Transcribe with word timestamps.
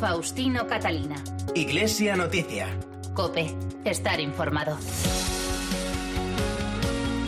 Faustino 0.00 0.66
Catalina. 0.66 1.16
Iglesia 1.54 2.16
Noticia. 2.16 2.68
Cope. 3.12 3.54
Estar 3.84 4.18
informado. 4.18 4.78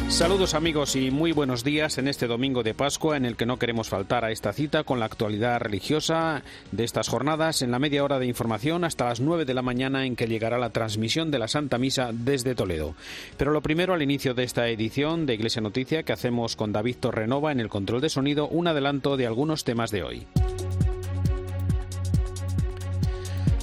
Saludos 0.09 0.55
amigos 0.55 0.95
y 0.97 1.11
muy 1.11 1.33
buenos 1.33 1.65
días 1.65 1.99
en 1.99 2.09
este 2.09 2.27
domingo 2.27 2.63
de 2.63 2.75
Pascua 2.75 3.17
en 3.17 3.27
el 3.27 3.37
que 3.37 3.45
no 3.45 3.59
queremos 3.59 3.89
faltar 3.89 4.25
a 4.25 4.31
esta 4.31 4.53
cita 4.53 4.85
con 4.85 5.01
la 5.01 5.07
actualidad 5.07 5.61
religiosa 5.61 6.43
de 6.71 6.85
estas 6.85 7.09
jornadas 7.09 7.61
en 7.61 7.71
la 7.71 7.79
media 7.79 8.05
hora 8.05 8.19
de 8.19 8.27
información 8.27 8.85
hasta 8.85 9.07
las 9.07 9.21
9 9.21 9.45
de 9.45 9.55
la 9.55 9.63
mañana 9.63 10.07
en 10.07 10.17
que 10.17 10.27
llegará 10.27 10.59
la 10.59 10.71
transmisión 10.71 11.31
de 11.31 11.39
la 11.39 11.49
Santa 11.49 11.77
Misa 11.77 12.11
desde 12.13 12.55
Toledo. 12.55 12.95
Pero 13.37 13.51
lo 13.51 13.63
primero 13.63 13.95
al 13.95 14.03
inicio 14.03 14.35
de 14.35 14.45
esta 14.45 14.69
edición 14.69 15.27
de 15.27 15.35
Iglesia 15.35 15.61
Noticia 15.61 16.05
que 16.05 16.13
hacemos 16.13 16.57
con 16.57 16.73
David 16.73 16.97
Torrenova 17.01 17.53
en 17.53 17.61
el 17.61 17.69
control 17.69 18.01
de 18.01 18.09
sonido 18.09 18.49
un 18.49 18.69
adelanto 18.69 19.17
de 19.19 19.27
algunos 19.27 19.65
temas 19.65 19.91
de 19.91 20.03
hoy. 20.03 20.27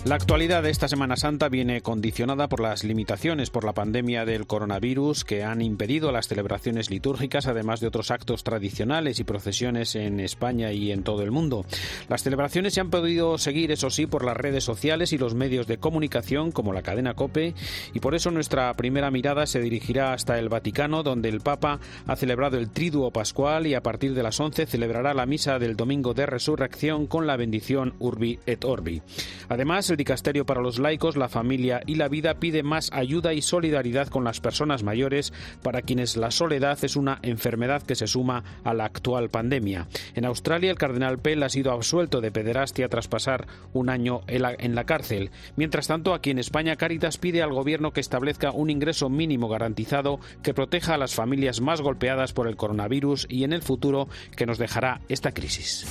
La 0.10 0.16
actualidad 0.16 0.64
de 0.64 0.72
esta 0.72 0.88
Semana 0.88 1.18
Santa 1.18 1.50
viene 1.50 1.82
condicionada 1.82 2.50
por 2.50 2.62
las 2.62 2.84
limitaciones 2.84 3.52
por 3.52 3.64
la 3.64 3.74
pandemia 3.74 4.26
del 4.26 4.48
coronavirus 4.48 5.24
que 5.24 5.44
han 5.44 5.62
impedido 5.62 6.12
las 6.12 6.28
celebraciones 6.28 6.90
litúrgicas, 6.90 7.46
además 7.46 7.80
de 7.80 7.86
otros 7.86 8.10
actos 8.10 8.44
tradicionales 8.44 9.20
y 9.20 9.24
procesiones 9.24 9.94
en 9.94 10.20
España 10.20 10.72
y 10.72 10.92
en 10.92 11.04
todo 11.04 11.22
el 11.22 11.30
mundo. 11.30 11.64
Las 12.08 12.24
celebraciones 12.24 12.74
se 12.74 12.82
han 12.82 12.90
podido 12.90 13.38
seguir, 13.38 13.72
eso 13.72 13.92
sí, 13.92 14.08
por 14.08 14.26
las 14.26 14.36
redes 14.36 14.64
sociales 14.64 15.14
y 15.14 15.20
los 15.20 15.36
medios 15.36 15.68
de 15.68 15.78
comunicación 15.78 16.52
como 16.52 16.74
la 16.74 16.82
cadena 16.82 17.14
Cope, 17.14 17.54
y 17.94 18.00
por 18.00 18.16
eso 18.16 18.32
nuestra 18.32 18.74
primera 18.74 19.12
mirada 19.12 19.46
se 19.46 19.60
dirigirá 19.60 20.14
hasta 20.14 20.40
el 20.40 20.50
Vaticano, 20.50 21.04
donde 21.04 21.30
el 21.30 21.42
Papa 21.42 21.80
ha 22.08 22.16
celebrado 22.16 22.58
el 22.58 22.72
Triduo 22.72 23.12
Pascual 23.12 23.68
y 23.68 23.76
a 23.76 23.84
partir 23.84 24.16
de 24.16 24.24
las 24.24 24.40
11 24.40 24.66
celebrará 24.66 25.14
la 25.14 25.28
misa 25.28 25.60
del 25.60 25.76
Domingo 25.76 26.16
de 26.16 26.26
Resurrección 26.26 27.06
con 27.06 27.28
la 27.28 27.38
bendición 27.38 27.94
Urbi 28.00 28.40
et 28.48 28.66
Orbi. 28.66 29.04
Además, 29.50 29.88
el 29.92 29.99
Dicasterio 30.00 30.46
para 30.46 30.62
los 30.62 30.80
Laicos, 30.80 31.18
la 31.18 31.28
Familia 31.28 31.82
y 31.86 31.96
la 31.96 32.08
Vida 32.08 32.36
pide 32.36 32.64
más 32.64 32.90
ayuda 32.94 33.34
y 33.34 33.42
solidaridad 33.42 34.08
con 34.08 34.24
las 34.24 34.40
personas 34.40 34.82
mayores 34.82 35.34
para 35.62 35.82
quienes 35.82 36.16
la 36.16 36.32
soledad 36.32 36.80
es 36.84 36.96
una 36.96 37.20
enfermedad 37.22 37.84
que 37.84 37.96
se 37.96 38.08
suma 38.08 38.46
a 38.64 38.74
la 38.74 38.86
actual 38.86 39.30
pandemia. 39.30 39.88
En 40.16 40.24
Australia, 40.24 40.72
el 40.72 40.78
cardenal 40.78 41.20
Pell 41.20 41.44
ha 41.44 41.50
sido 41.50 41.74
absuelto 41.74 42.22
de 42.22 42.32
pederastia 42.32 42.88
tras 42.88 43.10
pasar 43.10 43.48
un 43.74 43.90
año 43.90 44.22
en 44.28 44.74
la 44.74 44.84
cárcel. 44.86 45.32
Mientras 45.58 45.88
tanto, 45.88 46.14
aquí 46.14 46.30
en 46.30 46.40
España, 46.40 46.78
Caritas 46.78 47.18
pide 47.18 47.42
al 47.42 47.52
gobierno 47.52 47.92
que 47.92 48.00
establezca 48.00 48.52
un 48.52 48.70
ingreso 48.70 49.10
mínimo 49.10 49.50
garantizado 49.50 50.22
que 50.44 50.54
proteja 50.54 50.94
a 50.94 50.98
las 50.98 51.14
familias 51.14 51.60
más 51.60 51.82
golpeadas 51.82 52.32
por 52.32 52.48
el 52.48 52.56
coronavirus 52.56 53.28
y 53.30 53.44
en 53.44 53.52
el 53.52 53.64
futuro 53.64 54.08
que 54.38 54.46
nos 54.46 54.60
dejará 54.60 55.02
esta 55.10 55.34
crisis. 55.34 55.86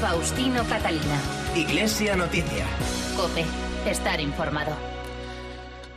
Faustino 0.00 0.64
Catalina. 0.64 1.20
Iglesia 1.54 2.16
Noticia. 2.16 3.09
Estar 3.86 4.20
informado. 4.20 4.89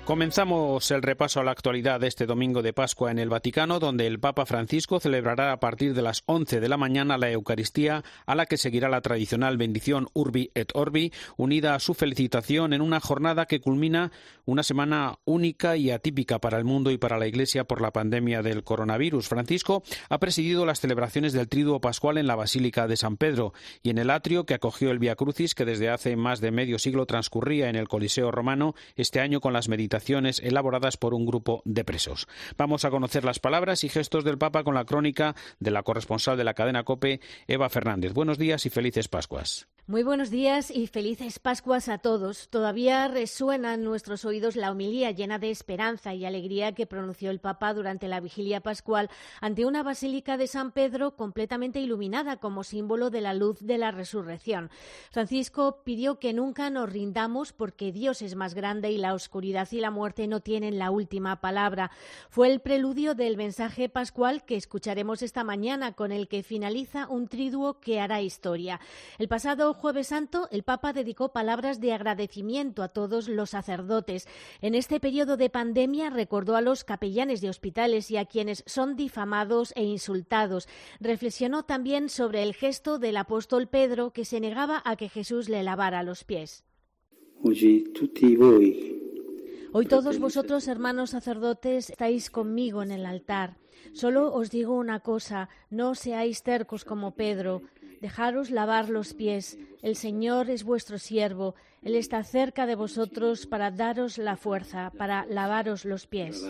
Comenzamos 0.05 0.91
el 0.91 1.01
repaso 1.01 1.39
a 1.39 1.45
la 1.45 1.51
actualidad 1.51 2.01
de 2.01 2.07
este 2.07 2.25
domingo 2.25 2.61
de 2.61 2.73
Pascua 2.73 3.09
en 3.09 3.19
el 3.19 3.29
Vaticano, 3.29 3.79
donde 3.79 4.05
el 4.05 4.19
Papa 4.19 4.45
Francisco 4.45 4.99
celebrará 4.99 5.53
a 5.53 5.61
partir 5.61 5.93
de 5.93 6.01
las 6.01 6.23
11 6.25 6.59
de 6.59 6.67
la 6.67 6.75
mañana 6.75 7.17
la 7.17 7.31
Eucaristía, 7.31 8.03
a 8.25 8.35
la 8.35 8.45
que 8.45 8.57
seguirá 8.57 8.89
la 8.89 8.99
tradicional 8.99 9.55
bendición 9.55 10.09
Urbi 10.11 10.51
et 10.55 10.71
Orbi, 10.73 11.13
unida 11.37 11.73
a 11.73 11.79
su 11.79 11.93
felicitación 11.93 12.73
en 12.73 12.81
una 12.81 12.99
jornada 12.99 13.45
que 13.45 13.61
culmina 13.61 14.11
una 14.43 14.63
semana 14.63 15.19
única 15.23 15.77
y 15.77 15.89
atípica 15.89 16.37
para 16.39 16.57
el 16.57 16.65
mundo 16.65 16.91
y 16.91 16.97
para 16.97 17.17
la 17.17 17.27
Iglesia 17.27 17.63
por 17.63 17.79
la 17.79 17.91
pandemia 17.91 18.41
del 18.41 18.65
coronavirus. 18.65 19.29
Francisco 19.29 19.83
ha 20.09 20.19
presidido 20.19 20.65
las 20.65 20.81
celebraciones 20.81 21.31
del 21.31 21.47
Triduo 21.47 21.79
Pascual 21.79 22.17
en 22.17 22.27
la 22.27 22.35
Basílica 22.35 22.87
de 22.87 22.97
San 22.97 23.15
Pedro 23.15 23.53
y 23.81 23.89
en 23.89 23.99
el 23.99 24.09
atrio 24.09 24.45
que 24.45 24.53
acogió 24.53 24.91
el 24.91 24.99
Via 24.99 25.15
Crucis, 25.15 25.55
que 25.55 25.63
desde 25.63 25.89
hace 25.89 26.17
más 26.17 26.41
de 26.41 26.51
medio 26.51 26.77
siglo 26.77 27.05
transcurría 27.05 27.69
en 27.69 27.77
el 27.77 27.87
Coliseo 27.87 28.31
romano, 28.31 28.75
este 28.97 29.21
año 29.21 29.39
con 29.39 29.53
las 29.53 29.69
meditaciones 29.69 29.92
elaboradas 30.39 30.97
por 30.97 31.13
un 31.13 31.25
grupo 31.25 31.61
de 31.65 31.83
presos. 31.83 32.27
Vamos 32.57 32.85
a 32.85 32.89
conocer 32.89 33.25
las 33.25 33.39
palabras 33.39 33.83
y 33.83 33.89
gestos 33.89 34.23
del 34.23 34.37
Papa 34.37 34.63
con 34.63 34.75
la 34.75 34.85
crónica 34.85 35.35
de 35.59 35.71
la 35.71 35.83
corresponsal 35.83 36.37
de 36.37 36.43
la 36.43 36.53
cadena 36.53 36.83
COPE, 36.83 37.19
Eva 37.47 37.69
Fernández. 37.69 38.13
Buenos 38.13 38.37
días 38.37 38.65
y 38.65 38.69
felices 38.69 39.07
Pascuas. 39.07 39.67
Muy 39.85 40.01
buenos 40.03 40.29
días 40.29 40.71
y 40.71 40.87
felices 40.87 41.39
Pascuas 41.39 41.89
a 41.89 41.97
todos. 41.97 42.47
Todavía 42.47 43.05
resuena 43.09 43.73
en 43.73 43.83
nuestros 43.83 44.23
oídos 44.23 44.55
la 44.55 44.71
homilía 44.71 45.11
llena 45.11 45.39
de 45.39 45.51
esperanza 45.51 46.13
y 46.13 46.23
alegría 46.23 46.71
que 46.71 46.87
pronunció 46.87 47.29
el 47.31 47.41
Papa 47.41 47.73
durante 47.73 48.07
la 48.07 48.21
vigilia 48.21 48.61
pascual 48.61 49.09
ante 49.41 49.65
una 49.65 49.83
basílica 49.83 50.37
de 50.37 50.47
San 50.47 50.71
Pedro 50.71 51.17
completamente 51.17 51.81
iluminada 51.81 52.37
como 52.37 52.63
símbolo 52.63 53.09
de 53.09 53.19
la 53.19 53.33
luz 53.33 53.59
de 53.59 53.77
la 53.77 53.91
resurrección. 53.91 54.71
Francisco 55.11 55.81
pidió 55.83 56.17
que 56.17 56.31
nunca 56.31 56.69
nos 56.69 56.89
rindamos 56.89 57.51
porque 57.51 57.91
Dios 57.91 58.21
es 58.21 58.35
más 58.35 58.53
grande 58.53 58.89
y 58.89 58.97
la 58.97 59.13
oscuridad 59.13 59.67
y 59.73 59.81
la 59.81 59.91
muerte 59.91 60.29
no 60.29 60.39
tienen 60.39 60.79
la 60.79 60.91
última 60.91 61.41
palabra. 61.41 61.91
Fue 62.29 62.49
el 62.49 62.61
preludio 62.61 63.15
del 63.15 63.35
mensaje 63.35 63.89
pascual 63.89 64.45
que 64.45 64.55
escucharemos 64.55 65.21
esta 65.21 65.43
mañana 65.43 65.91
con 65.91 66.13
el 66.13 66.29
que 66.29 66.41
finaliza 66.41 67.09
un 67.09 67.27
triduo 67.27 67.81
que 67.81 67.99
hará 67.99 68.21
historia. 68.21 68.79
El 69.17 69.27
pasado 69.27 69.72
jueves 69.73 70.07
santo, 70.07 70.47
el 70.51 70.63
Papa 70.63 70.93
dedicó 70.93 71.31
palabras 71.31 71.79
de 71.79 71.93
agradecimiento 71.93 72.83
a 72.83 72.89
todos 72.89 73.27
los 73.27 73.51
sacerdotes. 73.51 74.27
En 74.61 74.75
este 74.75 74.99
periodo 74.99 75.37
de 75.37 75.49
pandemia 75.49 76.09
recordó 76.09 76.55
a 76.55 76.61
los 76.61 76.83
capellanes 76.83 77.41
de 77.41 77.49
hospitales 77.49 78.09
y 78.11 78.17
a 78.17 78.25
quienes 78.25 78.63
son 78.65 78.95
difamados 78.95 79.73
e 79.75 79.83
insultados. 79.83 80.67
Reflexionó 80.99 81.63
también 81.63 82.09
sobre 82.09 82.43
el 82.43 82.53
gesto 82.53 82.99
del 82.99 83.17
apóstol 83.17 83.67
Pedro 83.67 84.11
que 84.11 84.25
se 84.25 84.39
negaba 84.39 84.81
a 84.85 84.95
que 84.95 85.09
Jesús 85.09 85.49
le 85.49 85.63
lavara 85.63 86.03
los 86.03 86.23
pies. 86.23 86.63
Hoy 89.75 89.87
todos 89.87 90.19
vosotros, 90.19 90.67
hermanos 90.67 91.09
sacerdotes, 91.09 91.89
estáis 91.89 92.29
conmigo 92.29 92.83
en 92.83 92.91
el 92.91 93.05
altar. 93.05 93.57
Solo 93.91 94.33
os 94.33 94.49
digo 94.49 94.75
una 94.75 94.99
cosa, 94.99 95.49
no 95.69 95.95
seáis 95.95 96.43
tercos 96.43 96.85
como 96.85 97.15
Pedro. 97.15 97.63
Dejaros 98.03 98.51
lavar 98.51 98.89
los 98.89 99.13
pies. 99.13 99.57
El 99.81 99.95
Señor 99.95 100.49
es 100.49 100.65
vuestro 100.65 100.97
siervo. 100.97 101.55
Él 101.81 101.95
está 101.95 102.21
cerca 102.25 102.65
de 102.65 102.75
vosotros 102.75 103.47
para 103.47 103.71
daros 103.71 104.17
la 104.17 104.35
fuerza, 104.35 104.91
para 104.97 105.25
lavaros 105.27 105.85
los 105.85 106.05
pies. 106.05 106.43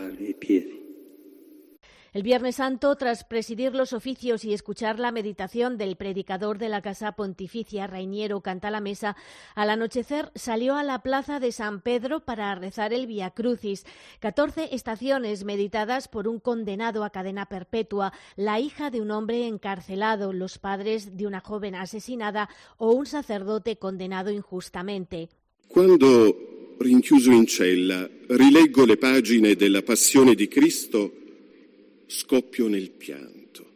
El 2.13 2.21
Viernes 2.21 2.57
Santo, 2.57 2.95
tras 2.95 3.23
presidir 3.23 3.73
los 3.73 3.91
oficios 3.91 4.45
y 4.45 4.53
escuchar 4.53 4.99
la 4.99 5.11
meditación 5.11 5.79
del 5.79 5.95
predicador 5.95 6.59
de 6.59 6.69
la 6.69 6.83
Casa 6.83 7.13
Pontificia, 7.13 7.87
Rainiero 7.87 8.41
Canta 8.41 8.69
la 8.69 8.81
Mesa, 8.81 9.15
al 9.55 9.71
anochecer 9.71 10.31
salió 10.35 10.75
a 10.75 10.83
la 10.83 11.01
plaza 11.01 11.39
de 11.39 11.51
San 11.51 11.81
Pedro 11.81 12.19
para 12.19 12.53
rezar 12.53 12.93
el 12.93 13.07
Via 13.07 13.31
Crucis. 13.31 13.83
Catorce 14.19 14.69
estaciones 14.75 15.43
meditadas 15.43 16.07
por 16.07 16.27
un 16.27 16.39
condenado 16.39 17.03
a 17.03 17.09
cadena 17.09 17.47
perpetua, 17.47 18.13
la 18.35 18.59
hija 18.59 18.91
de 18.91 19.01
un 19.01 19.09
hombre 19.09 19.47
encarcelado, 19.47 20.33
los 20.33 20.59
padres 20.59 21.17
de 21.17 21.25
una 21.25 21.39
joven 21.39 21.73
asesinada 21.73 22.47
o 22.77 22.91
un 22.91 23.07
sacerdote 23.07 23.77
condenado 23.77 24.29
injustamente. 24.29 25.29
Cuando, 25.67 26.75
rinchiuso 26.79 27.31
in 27.31 27.47
cella, 27.47 28.07
rileggo 28.29 28.85
le 28.85 28.97
pagine 28.97 29.55
della 29.55 29.81
Passione 29.81 30.35
di 30.35 30.47
Cristo, 30.47 31.22
scoppio 32.13 32.67
nel 32.67 32.91
pianto. 32.91 33.71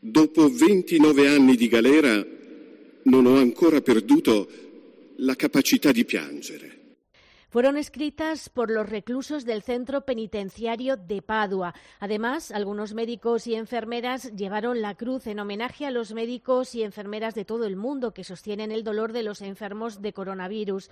Dopo 0.00 0.48
29 0.48 1.26
anni 1.26 1.56
di 1.56 1.66
galera 1.66 2.24
non 3.02 3.26
ho 3.26 3.36
ancora 3.36 3.80
perduto 3.80 4.48
la 5.16 5.34
capacità 5.34 5.90
di 5.90 6.04
piangere. 6.04 6.78
fueron 7.50 7.78
escritas 7.78 8.50
por 8.50 8.70
los 8.70 8.88
reclusos 8.88 9.44
del 9.44 9.62
centro 9.62 10.02
penitenciario 10.02 10.96
de 10.96 11.22
Padua. 11.22 11.74
Además, 11.98 12.50
algunos 12.50 12.94
médicos 12.94 13.46
y 13.46 13.54
enfermeras 13.54 14.32
llevaron 14.36 14.82
la 14.82 14.94
cruz 14.94 15.26
en 15.26 15.40
homenaje 15.40 15.86
a 15.86 15.90
los 15.90 16.12
médicos 16.12 16.74
y 16.74 16.82
enfermeras 16.82 17.34
de 17.34 17.44
todo 17.44 17.64
el 17.64 17.76
mundo 17.76 18.12
que 18.12 18.24
sostienen 18.24 18.70
el 18.70 18.84
dolor 18.84 19.12
de 19.12 19.22
los 19.22 19.40
enfermos 19.40 20.02
de 20.02 20.12
coronavirus. 20.12 20.90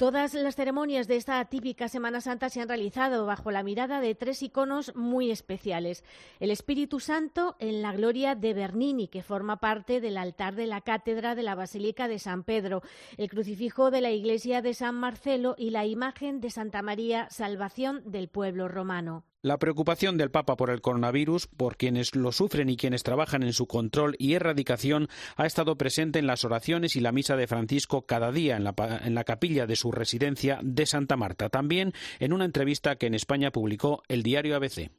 Todas 0.00 0.32
las 0.32 0.56
ceremonias 0.56 1.08
de 1.08 1.16
esta 1.16 1.44
típica 1.44 1.86
Semana 1.86 2.22
Santa 2.22 2.48
se 2.48 2.62
han 2.62 2.68
realizado 2.68 3.26
bajo 3.26 3.50
la 3.50 3.62
mirada 3.62 4.00
de 4.00 4.14
tres 4.14 4.42
iconos 4.42 4.96
muy 4.96 5.30
especiales. 5.30 6.04
El 6.38 6.50
Espíritu 6.50 7.00
Santo 7.00 7.54
en 7.58 7.82
la 7.82 7.92
gloria 7.92 8.34
de 8.34 8.54
Bernini, 8.54 9.08
que 9.08 9.22
forma 9.22 9.58
parte 9.58 10.00
del 10.00 10.16
altar 10.16 10.54
de 10.54 10.66
la 10.66 10.80
cátedra 10.80 11.34
de 11.34 11.42
la 11.42 11.54
Basílica 11.54 12.08
de 12.08 12.18
San 12.18 12.44
Pedro, 12.44 12.80
el 13.18 13.28
crucifijo 13.28 13.90
de 13.90 14.00
la 14.00 14.10
iglesia 14.10 14.62
de 14.62 14.72
San 14.72 14.94
Marcelo 14.94 15.54
y 15.58 15.68
la 15.68 15.84
imagen 15.84 16.40
de 16.40 16.48
Santa 16.48 16.80
María, 16.80 17.28
salvación 17.28 18.00
del 18.06 18.28
pueblo 18.28 18.68
romano. 18.68 19.24
La 19.42 19.58
preocupación 19.58 20.18
del 20.18 20.30
Papa 20.30 20.54
por 20.54 20.68
el 20.68 20.82
coronavirus, 20.82 21.46
por 21.46 21.78
quienes 21.78 22.14
lo 22.14 22.30
sufren 22.30 22.68
y 22.68 22.76
quienes 22.76 23.02
trabajan 23.02 23.42
en 23.42 23.54
su 23.54 23.66
control 23.66 24.14
y 24.18 24.34
erradicación, 24.34 25.08
ha 25.36 25.46
estado 25.46 25.78
presente 25.78 26.18
en 26.18 26.26
las 26.26 26.44
oraciones 26.44 26.94
y 26.94 27.00
la 27.00 27.10
misa 27.10 27.36
de 27.36 27.46
Francisco 27.46 28.04
cada 28.04 28.32
día 28.32 28.58
en 28.58 28.64
la, 28.64 28.74
en 29.02 29.14
la, 29.14 29.24
capilla 29.24 29.66
de 29.66 29.76
su 29.76 29.92
residencia 29.92 30.60
de 30.62 30.84
Santa 30.84 31.16
Marta. 31.16 31.48
También 31.48 31.94
en 32.18 32.34
una 32.34 32.44
entrevista 32.44 32.96
que 32.96 33.06
en 33.06 33.14
España 33.14 33.50
publicó 33.50 34.02
el 34.08 34.22
diario 34.22 34.56
ABC. 34.56 34.90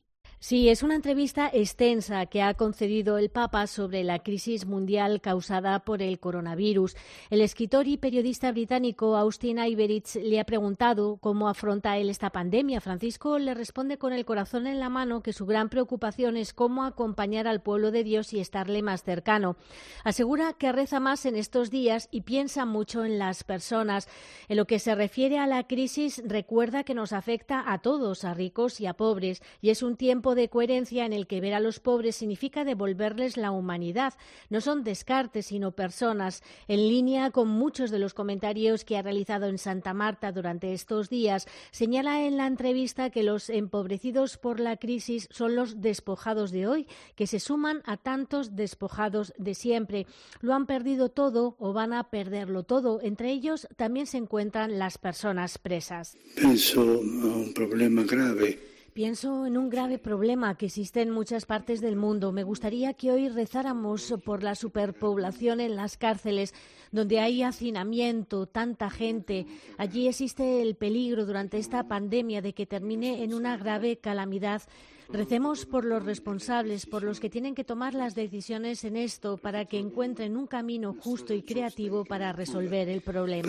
Sí, 0.43 0.69
es 0.69 0.81
una 0.81 0.95
entrevista 0.95 1.51
extensa 1.53 2.25
que 2.25 2.41
ha 2.41 2.55
concedido 2.55 3.19
el 3.19 3.29
Papa 3.29 3.67
sobre 3.67 4.03
la 4.03 4.23
crisis 4.23 4.65
mundial 4.65 5.21
causada 5.21 5.85
por 5.85 6.01
el 6.01 6.19
coronavirus. 6.19 6.95
El 7.29 7.41
escritor 7.41 7.87
y 7.87 7.97
periodista 7.97 8.51
británico 8.51 9.15
Austin 9.17 9.59
Iveritz 9.59 10.15
le 10.15 10.39
ha 10.39 10.43
preguntado 10.43 11.17
cómo 11.17 11.47
afronta 11.47 11.99
él 11.99 12.09
esta 12.09 12.31
pandemia. 12.31 12.81
Francisco 12.81 13.37
le 13.37 13.53
responde 13.53 13.99
con 13.99 14.13
el 14.13 14.25
corazón 14.25 14.65
en 14.65 14.79
la 14.79 14.89
mano 14.89 15.21
que 15.21 15.31
su 15.31 15.45
gran 15.45 15.69
preocupación 15.69 16.35
es 16.37 16.53
cómo 16.53 16.85
acompañar 16.85 17.47
al 17.47 17.61
pueblo 17.61 17.91
de 17.91 18.03
Dios 18.03 18.33
y 18.33 18.39
estarle 18.39 18.81
más 18.81 19.03
cercano. 19.03 19.57
Asegura 20.03 20.53
que 20.53 20.71
reza 20.71 20.99
más 20.99 21.27
en 21.27 21.35
estos 21.35 21.69
días 21.69 22.07
y 22.09 22.21
piensa 22.21 22.65
mucho 22.65 23.05
en 23.05 23.19
las 23.19 23.43
personas. 23.43 24.07
En 24.49 24.57
lo 24.57 24.65
que 24.65 24.79
se 24.79 24.95
refiere 24.95 25.37
a 25.37 25.45
la 25.45 25.67
crisis, 25.67 26.19
recuerda 26.25 26.83
que 26.83 26.95
nos 26.95 27.13
afecta 27.13 27.71
a 27.71 27.77
todos, 27.83 28.23
a 28.23 28.33
ricos 28.33 28.81
y 28.81 28.87
a 28.87 28.95
pobres, 28.95 29.43
y 29.61 29.69
es 29.69 29.83
un 29.83 29.97
tiempo 29.97 30.30
de 30.35 30.49
coherencia 30.49 31.05
en 31.05 31.13
el 31.13 31.27
que 31.27 31.41
ver 31.41 31.53
a 31.53 31.59
los 31.59 31.79
pobres 31.79 32.15
significa 32.15 32.63
devolverles 32.63 33.37
la 33.37 33.51
humanidad. 33.51 34.13
No 34.49 34.61
son 34.61 34.83
descartes, 34.83 35.47
sino 35.47 35.71
personas, 35.71 36.43
en 36.67 36.79
línea 36.87 37.31
con 37.31 37.47
muchos 37.47 37.91
de 37.91 37.99
los 37.99 38.13
comentarios 38.13 38.85
que 38.85 38.97
ha 38.97 39.01
realizado 39.01 39.47
en 39.47 39.57
Santa 39.57 39.93
Marta 39.93 40.31
durante 40.31 40.73
estos 40.73 41.09
días. 41.09 41.47
Señala 41.71 42.25
en 42.25 42.37
la 42.37 42.47
entrevista 42.47 43.09
que 43.09 43.23
los 43.23 43.49
empobrecidos 43.49 44.37
por 44.37 44.59
la 44.59 44.77
crisis 44.77 45.27
son 45.31 45.55
los 45.55 45.81
despojados 45.81 46.51
de 46.51 46.67
hoy, 46.67 46.87
que 47.15 47.27
se 47.27 47.39
suman 47.39 47.81
a 47.85 47.97
tantos 47.97 48.55
despojados 48.55 49.33
de 49.37 49.53
siempre. 49.53 50.07
Lo 50.41 50.53
han 50.53 50.65
perdido 50.65 51.09
todo 51.09 51.55
o 51.59 51.73
van 51.73 51.93
a 51.93 52.09
perderlo 52.09 52.63
todo. 52.63 52.99
Entre 53.01 53.31
ellos 53.31 53.67
también 53.75 54.07
se 54.07 54.17
encuentran 54.17 54.79
las 54.79 54.97
personas 54.97 55.57
presas. 55.57 56.17
Pienso 56.35 56.81
a 56.81 56.85
un 56.85 57.53
problema 57.53 58.03
grave 58.03 58.70
Pienso 58.93 59.45
en 59.45 59.57
un 59.57 59.69
grave 59.69 59.99
problema 59.99 60.57
que 60.57 60.65
existe 60.65 61.01
en 61.01 61.11
muchas 61.11 61.45
partes 61.45 61.79
del 61.79 61.95
mundo. 61.95 62.33
Me 62.33 62.43
gustaría 62.43 62.93
que 62.93 63.09
hoy 63.09 63.29
rezáramos 63.29 64.13
por 64.25 64.43
la 64.43 64.53
superpoblación 64.53 65.61
en 65.61 65.77
las 65.77 65.95
cárceles, 65.95 66.53
donde 66.91 67.21
hay 67.21 67.41
hacinamiento, 67.41 68.47
tanta 68.47 68.89
gente. 68.89 69.45
Allí 69.77 70.09
existe 70.09 70.61
el 70.61 70.75
peligro 70.75 71.25
durante 71.25 71.57
esta 71.57 71.87
pandemia 71.87 72.41
de 72.41 72.53
que 72.53 72.65
termine 72.65 73.23
en 73.23 73.33
una 73.33 73.55
grave 73.55 73.95
calamidad 73.95 74.61
Recemos 75.09 75.65
por 75.65 75.83
los 75.83 76.05
responsables, 76.05 76.85
por 76.85 77.03
los 77.03 77.19
que 77.19 77.29
tienen 77.29 77.55
que 77.55 77.63
tomar 77.63 77.93
las 77.93 78.15
decisiones 78.15 78.83
en 78.85 78.95
esto, 78.95 79.37
para 79.37 79.65
que 79.65 79.79
encuentren 79.79 80.37
un 80.37 80.47
camino 80.47 80.95
justo 80.99 81.33
y 81.33 81.41
creativo 81.41 82.05
para 82.05 82.31
resolver 82.31 82.87
el 82.87 83.01
problema. 83.01 83.47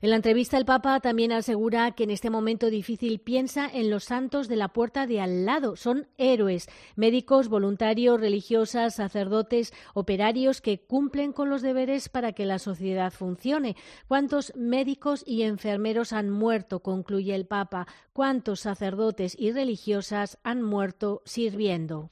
En 0.00 0.10
la 0.10 0.16
entrevista, 0.16 0.56
el 0.56 0.64
Papa 0.64 1.00
también 1.00 1.32
asegura 1.32 1.90
que 1.92 2.04
en 2.04 2.10
este 2.10 2.30
momento 2.30 2.70
difícil 2.70 3.18
piensa 3.18 3.68
en 3.70 3.90
los 3.90 4.04
santos 4.04 4.48
de 4.48 4.56
la 4.56 4.68
puerta 4.68 5.06
de 5.06 5.20
al 5.20 5.44
lado. 5.44 5.76
Son 5.76 6.06
héroes, 6.16 6.68
médicos, 6.96 7.48
voluntarios, 7.48 8.20
religiosas, 8.20 8.94
sacerdotes, 8.94 9.72
operarios 9.92 10.60
que 10.60 10.78
cumplen 10.78 11.32
con 11.32 11.50
los 11.50 11.62
deberes 11.62 12.08
para 12.08 12.32
que 12.32 12.46
la 12.46 12.58
sociedad 12.58 13.12
funcione. 13.12 13.76
¿Cuántos 14.08 14.54
médicos 14.56 15.24
y 15.26 15.42
enfermeros 15.42 16.12
han 16.12 16.30
muerto? 16.30 16.80
concluye 16.80 17.34
el 17.34 17.46
Papa. 17.46 17.86
¿Cuántos 18.12 18.60
sacerdotes 18.60 19.36
y 19.38 19.52
religiosos 19.52 20.05
han 20.12 20.62
muerto 20.62 21.22
sirviendo. 21.24 22.10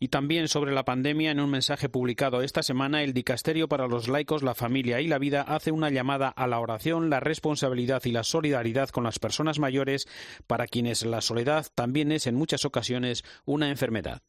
Y 0.00 0.08
también 0.08 0.48
sobre 0.48 0.72
la 0.72 0.84
pandemia, 0.84 1.30
en 1.30 1.40
un 1.40 1.50
mensaje 1.50 1.88
publicado 1.88 2.42
esta 2.42 2.62
semana, 2.62 3.02
el 3.02 3.12
Dicasterio 3.12 3.68
para 3.68 3.86
los 3.86 4.08
laicos, 4.08 4.42
la 4.42 4.54
familia 4.54 5.00
y 5.00 5.06
la 5.06 5.18
vida 5.18 5.42
hace 5.42 5.70
una 5.70 5.90
llamada 5.90 6.28
a 6.28 6.46
la 6.46 6.60
oración, 6.60 7.10
la 7.10 7.20
responsabilidad 7.20 8.02
y 8.04 8.12
la 8.12 8.24
solidaridad 8.24 8.90
con 8.90 9.04
las 9.04 9.18
personas 9.18 9.58
mayores, 9.58 10.06
para 10.46 10.66
quienes 10.66 11.04
la 11.04 11.20
soledad 11.20 11.66
también 11.74 12.12
es 12.12 12.26
en 12.26 12.34
muchas 12.34 12.64
ocasiones 12.64 13.24
una 13.44 13.70
enfermedad. 13.70 14.22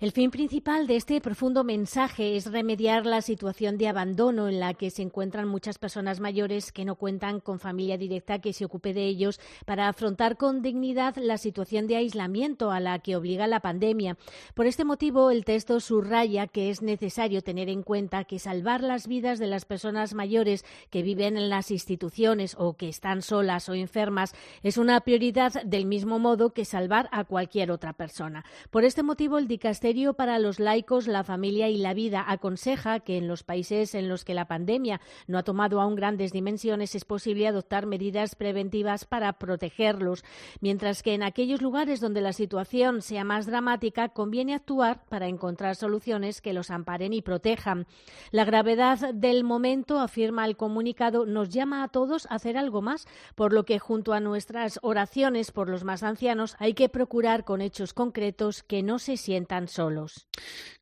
El 0.00 0.10
fin 0.10 0.32
principal 0.32 0.88
de 0.88 0.96
este 0.96 1.20
profundo 1.20 1.62
mensaje 1.62 2.36
es 2.36 2.50
remediar 2.50 3.06
la 3.06 3.22
situación 3.22 3.78
de 3.78 3.86
abandono 3.86 4.48
en 4.48 4.58
la 4.58 4.74
que 4.74 4.90
se 4.90 5.02
encuentran 5.02 5.46
muchas 5.46 5.78
personas 5.78 6.18
mayores 6.18 6.72
que 6.72 6.84
no 6.84 6.96
cuentan 6.96 7.38
con 7.38 7.60
familia 7.60 7.96
directa 7.96 8.40
que 8.40 8.52
se 8.52 8.64
ocupe 8.64 8.92
de 8.92 9.06
ellos 9.06 9.38
para 9.64 9.88
afrontar 9.88 10.36
con 10.36 10.62
dignidad 10.62 11.14
la 11.16 11.38
situación 11.38 11.86
de 11.86 11.94
aislamiento 11.94 12.72
a 12.72 12.80
la 12.80 12.98
que 12.98 13.14
obliga 13.14 13.46
la 13.46 13.60
pandemia. 13.60 14.18
Por 14.54 14.66
este 14.66 14.84
motivo, 14.84 15.30
el 15.30 15.44
texto 15.44 15.78
subraya 15.78 16.48
que 16.48 16.70
es 16.70 16.82
necesario 16.82 17.42
tener 17.42 17.68
en 17.68 17.84
cuenta 17.84 18.24
que 18.24 18.40
salvar 18.40 18.80
las 18.80 19.06
vidas 19.06 19.38
de 19.38 19.46
las 19.46 19.64
personas 19.64 20.12
mayores 20.12 20.64
que 20.90 21.02
viven 21.02 21.36
en 21.36 21.48
las 21.48 21.70
instituciones 21.70 22.56
o 22.58 22.76
que 22.76 22.88
están 22.88 23.22
solas 23.22 23.68
o 23.68 23.74
enfermas 23.74 24.34
es 24.64 24.76
una 24.76 25.00
prioridad 25.02 25.52
del 25.62 25.86
mismo 25.86 26.18
modo 26.18 26.52
que 26.52 26.64
salvar 26.64 27.08
a 27.12 27.22
cualquier 27.22 27.70
otra 27.70 27.92
persona. 27.92 28.44
Por 28.70 28.82
este 28.82 29.04
motivo, 29.04 29.38
el 29.38 29.46
Para 30.16 30.40
los 30.40 30.58
Laicos, 30.58 31.06
la 31.06 31.22
Familia 31.22 31.68
y 31.68 31.76
la 31.76 31.94
Vida 31.94 32.24
aconseja 32.26 32.98
que 32.98 33.16
en 33.16 33.28
los 33.28 33.44
países 33.44 33.94
en 33.94 34.08
los 34.08 34.24
que 34.24 34.34
la 34.34 34.48
pandemia 34.48 35.00
no 35.28 35.38
ha 35.38 35.44
tomado 35.44 35.80
aún 35.80 35.94
grandes 35.94 36.32
dimensiones 36.32 36.96
es 36.96 37.04
posible 37.04 37.46
adoptar 37.46 37.86
medidas 37.86 38.34
preventivas 38.34 39.04
para 39.04 39.32
protegerlos, 39.34 40.24
mientras 40.60 41.04
que 41.04 41.14
en 41.14 41.22
aquellos 41.22 41.62
lugares 41.62 42.00
donde 42.00 42.22
la 42.22 42.32
situación 42.32 43.02
sea 43.02 43.22
más 43.22 43.46
dramática 43.46 44.08
conviene 44.08 44.54
actuar 44.54 45.04
para 45.08 45.28
encontrar 45.28 45.76
soluciones 45.76 46.40
que 46.40 46.54
los 46.54 46.72
amparen 46.72 47.12
y 47.12 47.22
protejan. 47.22 47.86
La 48.32 48.44
gravedad 48.44 49.14
del 49.14 49.44
momento, 49.44 50.00
afirma 50.00 50.44
el 50.44 50.56
comunicado, 50.56 51.24
nos 51.24 51.50
llama 51.50 51.84
a 51.84 51.88
todos 51.88 52.26
a 52.26 52.34
hacer 52.34 52.58
algo 52.58 52.82
más, 52.82 53.06
por 53.36 53.52
lo 53.52 53.64
que 53.64 53.78
junto 53.78 54.12
a 54.12 54.18
nuestras 54.18 54.80
oraciones 54.82 55.52
por 55.52 55.68
los 55.68 55.84
más 55.84 56.02
ancianos 56.02 56.56
hay 56.58 56.74
que 56.74 56.88
procurar 56.88 57.44
con 57.44 57.60
hechos 57.60 57.94
concretos 57.94 58.64
que 58.64 58.82
no 58.82 58.98
se 58.98 59.16
sientan 59.16 59.68
solos. 59.74 60.26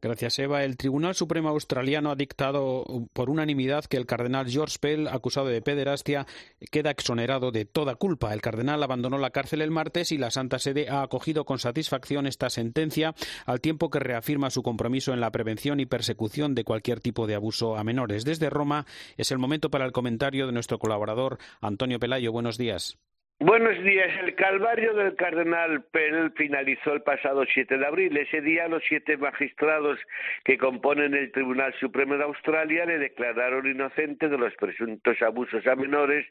Gracias, 0.00 0.38
Eva. 0.38 0.64
El 0.64 0.76
Tribunal 0.76 1.14
Supremo 1.14 1.48
Australiano 1.48 2.10
ha 2.10 2.16
dictado 2.16 2.84
por 3.12 3.30
unanimidad 3.30 3.84
que 3.84 3.96
el 3.96 4.06
cardenal 4.06 4.48
George 4.48 4.78
Pell, 4.80 5.08
acusado 5.08 5.46
de 5.46 5.62
pederastia, 5.62 6.26
queda 6.70 6.90
exonerado 6.90 7.50
de 7.50 7.64
toda 7.64 7.96
culpa. 7.96 8.32
El 8.32 8.40
cardenal 8.40 8.82
abandonó 8.82 9.18
la 9.18 9.30
cárcel 9.30 9.62
el 9.62 9.70
martes 9.70 10.12
y 10.12 10.18
la 10.18 10.30
Santa 10.30 10.58
Sede 10.58 10.88
ha 10.88 11.02
acogido 11.02 11.44
con 11.44 11.58
satisfacción 11.58 12.26
esta 12.26 12.50
sentencia, 12.50 13.14
al 13.46 13.60
tiempo 13.60 13.90
que 13.90 13.98
reafirma 13.98 14.50
su 14.50 14.62
compromiso 14.62 15.12
en 15.12 15.20
la 15.20 15.30
prevención 15.30 15.80
y 15.80 15.86
persecución 15.86 16.54
de 16.54 16.64
cualquier 16.64 17.00
tipo 17.00 17.26
de 17.26 17.34
abuso 17.34 17.76
a 17.76 17.84
menores. 17.84 18.24
Desde 18.24 18.50
Roma 18.50 18.86
es 19.16 19.30
el 19.30 19.38
momento 19.38 19.70
para 19.70 19.84
el 19.84 19.92
comentario 19.92 20.46
de 20.46 20.52
nuestro 20.52 20.78
colaborador 20.78 21.38
Antonio 21.60 21.98
Pelayo. 21.98 22.32
Buenos 22.32 22.58
días. 22.58 22.98
Buenos 23.44 23.76
días. 23.82 24.08
El 24.20 24.36
calvario 24.36 24.94
del 24.94 25.16
cardenal 25.16 25.82
Pell 25.90 26.30
finalizó 26.36 26.92
el 26.92 27.02
pasado 27.02 27.44
7 27.44 27.76
de 27.76 27.84
abril. 27.84 28.16
Ese 28.16 28.40
día 28.40 28.68
los 28.68 28.84
siete 28.86 29.16
magistrados 29.16 29.98
que 30.44 30.56
componen 30.56 31.12
el 31.14 31.32
Tribunal 31.32 31.74
Supremo 31.80 32.16
de 32.16 32.22
Australia 32.22 32.86
le 32.86 32.98
declararon 32.98 33.66
inocente 33.66 34.28
de 34.28 34.38
los 34.38 34.54
presuntos 34.54 35.20
abusos 35.22 35.66
a 35.66 35.74
menores 35.74 36.24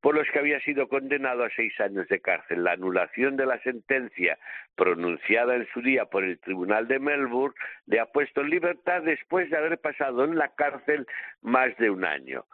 por 0.00 0.16
los 0.16 0.28
que 0.32 0.40
había 0.40 0.58
sido 0.58 0.88
condenado 0.88 1.44
a 1.44 1.50
seis 1.50 1.72
años 1.78 2.08
de 2.08 2.18
cárcel. 2.18 2.64
La 2.64 2.72
anulación 2.72 3.36
de 3.36 3.46
la 3.46 3.60
sentencia 3.60 4.36
pronunciada 4.74 5.54
en 5.54 5.68
su 5.72 5.82
día 5.82 6.06
por 6.06 6.24
el 6.24 6.36
Tribunal 6.40 6.88
de 6.88 6.98
Melbourne 6.98 7.54
le 7.86 8.00
ha 8.00 8.06
puesto 8.06 8.40
en 8.40 8.50
libertad 8.50 9.02
después 9.02 9.48
de 9.50 9.56
haber 9.56 9.78
pasado 9.78 10.24
en 10.24 10.36
la 10.36 10.48
cárcel 10.56 11.06
más 11.42 11.76
de 11.76 11.90
un 11.90 12.04
año. 12.04 12.44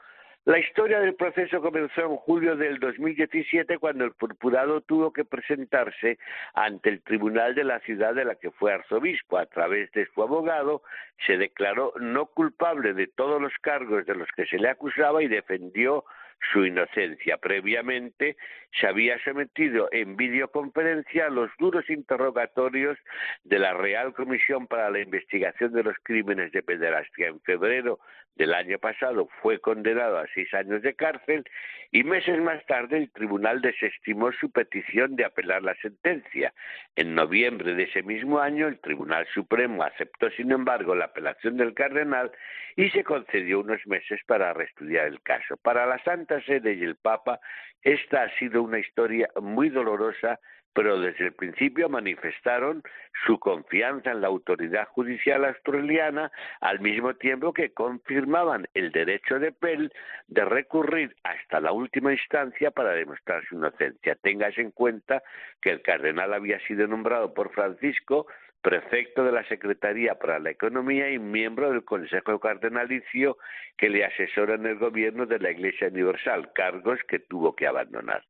La 0.44 0.58
historia 0.58 0.98
del 0.98 1.14
proceso 1.14 1.62
comenzó 1.62 2.00
en 2.00 2.16
julio 2.16 2.56
del 2.56 2.80
2017 2.80 3.78
cuando 3.78 4.04
el 4.04 4.10
purpurado 4.10 4.80
tuvo 4.80 5.12
que 5.12 5.24
presentarse 5.24 6.18
ante 6.54 6.88
el 6.88 7.00
tribunal 7.00 7.54
de 7.54 7.62
la 7.62 7.78
ciudad 7.78 8.12
de 8.12 8.24
la 8.24 8.34
que 8.34 8.50
fue 8.50 8.72
arzobispo. 8.72 9.38
A 9.38 9.46
través 9.46 9.92
de 9.92 10.04
su 10.06 10.20
abogado 10.20 10.82
se 11.24 11.36
declaró 11.36 11.92
no 12.00 12.26
culpable 12.26 12.92
de 12.92 13.06
todos 13.06 13.40
los 13.40 13.52
cargos 13.60 14.04
de 14.04 14.16
los 14.16 14.28
que 14.34 14.44
se 14.46 14.58
le 14.58 14.68
acusaba 14.68 15.22
y 15.22 15.28
defendió 15.28 16.04
su 16.52 16.64
inocencia. 16.64 17.36
Previamente 17.38 18.36
se 18.80 18.86
había 18.86 19.22
sometido 19.24 19.88
en 19.92 20.16
videoconferencia 20.16 21.26
a 21.26 21.30
los 21.30 21.50
duros 21.58 21.88
interrogatorios 21.90 22.98
de 23.44 23.58
la 23.58 23.74
Real 23.74 24.14
Comisión 24.14 24.66
para 24.66 24.90
la 24.90 25.00
Investigación 25.00 25.72
de 25.72 25.82
los 25.82 25.96
Crímenes 26.02 26.52
de 26.52 26.62
Pederastia. 26.62 27.28
En 27.28 27.40
febrero 27.40 28.00
del 28.36 28.54
año 28.54 28.78
pasado 28.78 29.28
fue 29.42 29.58
condenado 29.58 30.18
a 30.18 30.26
seis 30.34 30.52
años 30.54 30.82
de 30.82 30.94
cárcel 30.94 31.44
y 31.90 32.04
meses 32.04 32.40
más 32.40 32.64
tarde 32.64 32.96
el 32.96 33.10
tribunal 33.10 33.60
desestimó 33.60 34.32
su 34.32 34.50
petición 34.50 35.14
de 35.16 35.26
apelar 35.26 35.62
la 35.62 35.74
sentencia. 35.76 36.54
En 36.96 37.14
noviembre 37.14 37.74
de 37.74 37.82
ese 37.82 38.02
mismo 38.02 38.40
año 38.40 38.68
el 38.68 38.80
Tribunal 38.80 39.26
Supremo 39.34 39.82
aceptó 39.82 40.30
sin 40.30 40.50
embargo 40.50 40.94
la 40.94 41.06
apelación 41.06 41.58
del 41.58 41.74
cardenal 41.74 42.32
y 42.76 42.88
se 42.90 43.04
concedió 43.04 43.60
unos 43.60 43.86
meses 43.86 44.20
para 44.26 44.54
reestudiar 44.54 45.06
el 45.06 45.20
caso. 45.20 45.58
Para 45.58 45.84
la 45.84 46.02
Santa 46.02 46.31
Sede 46.40 46.74
y 46.74 46.82
el 46.82 46.96
Papa 46.96 47.40
esta 47.82 48.22
ha 48.22 48.38
sido 48.38 48.62
una 48.62 48.78
historia 48.78 49.28
muy 49.40 49.68
dolorosa 49.68 50.38
pero 50.74 50.98
desde 50.98 51.26
el 51.26 51.32
principio 51.32 51.88
manifestaron 51.88 52.82
su 53.26 53.38
confianza 53.38 54.10
en 54.10 54.20
la 54.20 54.28
autoridad 54.28 54.86
judicial 54.88 55.44
australiana 55.44 56.30
al 56.60 56.80
mismo 56.80 57.14
tiempo 57.14 57.52
que 57.52 57.72
confirmaban 57.72 58.66
el 58.74 58.90
derecho 58.90 59.38
de 59.38 59.52
Pell 59.52 59.92
de 60.28 60.44
recurrir 60.44 61.14
hasta 61.24 61.60
la 61.60 61.72
última 61.72 62.12
instancia 62.12 62.70
para 62.70 62.92
demostrar 62.92 63.44
su 63.46 63.56
inocencia. 63.56 64.14
Tengas 64.16 64.56
en 64.58 64.70
cuenta 64.70 65.22
que 65.60 65.70
el 65.70 65.82
cardenal 65.82 66.32
había 66.32 66.58
sido 66.60 66.86
nombrado 66.86 67.34
por 67.34 67.52
Francisco 67.52 68.26
prefecto 68.62 69.24
de 69.24 69.32
la 69.32 69.44
Secretaría 69.48 70.14
para 70.14 70.38
la 70.38 70.50
Economía 70.50 71.10
y 71.10 71.18
miembro 71.18 71.70
del 71.70 71.84
Consejo 71.84 72.38
Cardenalicio 72.38 73.36
que 73.76 73.90
le 73.90 74.04
asesora 74.04 74.54
en 74.54 74.66
el 74.66 74.78
gobierno 74.78 75.26
de 75.26 75.40
la 75.40 75.50
Iglesia 75.50 75.88
Universal, 75.88 76.52
cargos 76.54 77.00
que 77.08 77.18
tuvo 77.18 77.54
que 77.54 77.66
abandonar. 77.66 78.24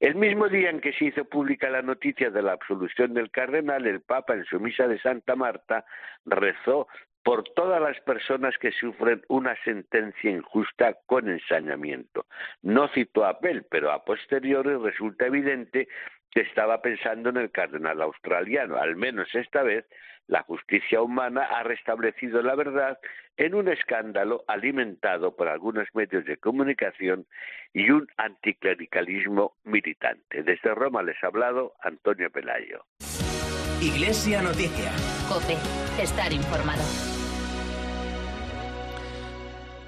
El 0.00 0.14
mismo 0.14 0.48
día 0.48 0.70
en 0.70 0.80
que 0.80 0.94
se 0.94 1.06
hizo 1.06 1.26
pública 1.26 1.68
la 1.68 1.82
noticia 1.82 2.30
de 2.30 2.40
la 2.40 2.52
absolución 2.52 3.12
del 3.12 3.30
cardenal, 3.30 3.86
el 3.86 4.00
Papa 4.00 4.32
en 4.34 4.46
su 4.46 4.58
misa 4.58 4.88
de 4.88 4.98
Santa 4.98 5.36
Marta 5.36 5.84
rezó 6.24 6.88
por 7.22 7.44
todas 7.54 7.82
las 7.82 8.00
personas 8.00 8.56
que 8.56 8.72
sufren 8.72 9.22
una 9.28 9.54
sentencia 9.62 10.30
injusta 10.30 10.96
con 11.04 11.28
ensañamiento. 11.28 12.24
No 12.62 12.88
citó 12.88 13.26
a 13.26 13.40
Pell, 13.40 13.66
pero 13.70 13.92
a 13.92 14.04
posteriori 14.04 14.74
resulta 14.76 15.26
evidente 15.26 15.86
estaba 16.34 16.80
pensando 16.80 17.30
en 17.30 17.38
el 17.38 17.50
cardenal 17.50 18.00
australiano. 18.02 18.76
Al 18.76 18.96
menos 18.96 19.28
esta 19.34 19.62
vez 19.62 19.84
la 20.26 20.42
justicia 20.42 21.02
humana 21.02 21.42
ha 21.42 21.64
restablecido 21.64 22.40
la 22.40 22.54
verdad 22.54 22.98
en 23.36 23.54
un 23.54 23.68
escándalo 23.68 24.44
alimentado 24.46 25.34
por 25.34 25.48
algunos 25.48 25.88
medios 25.94 26.24
de 26.24 26.36
comunicación 26.36 27.26
y 27.72 27.90
un 27.90 28.06
anticlericalismo 28.16 29.56
militante. 29.64 30.42
Desde 30.42 30.74
Roma 30.74 31.02
les 31.02 31.16
ha 31.24 31.28
hablado 31.28 31.74
Antonio 31.82 32.30
Pelayo. 32.30 32.84
Iglesia 33.80 34.42
Noticia. 34.42 34.92
Cope, 35.28 35.54
estar 36.02 36.32
informado. 36.32 37.19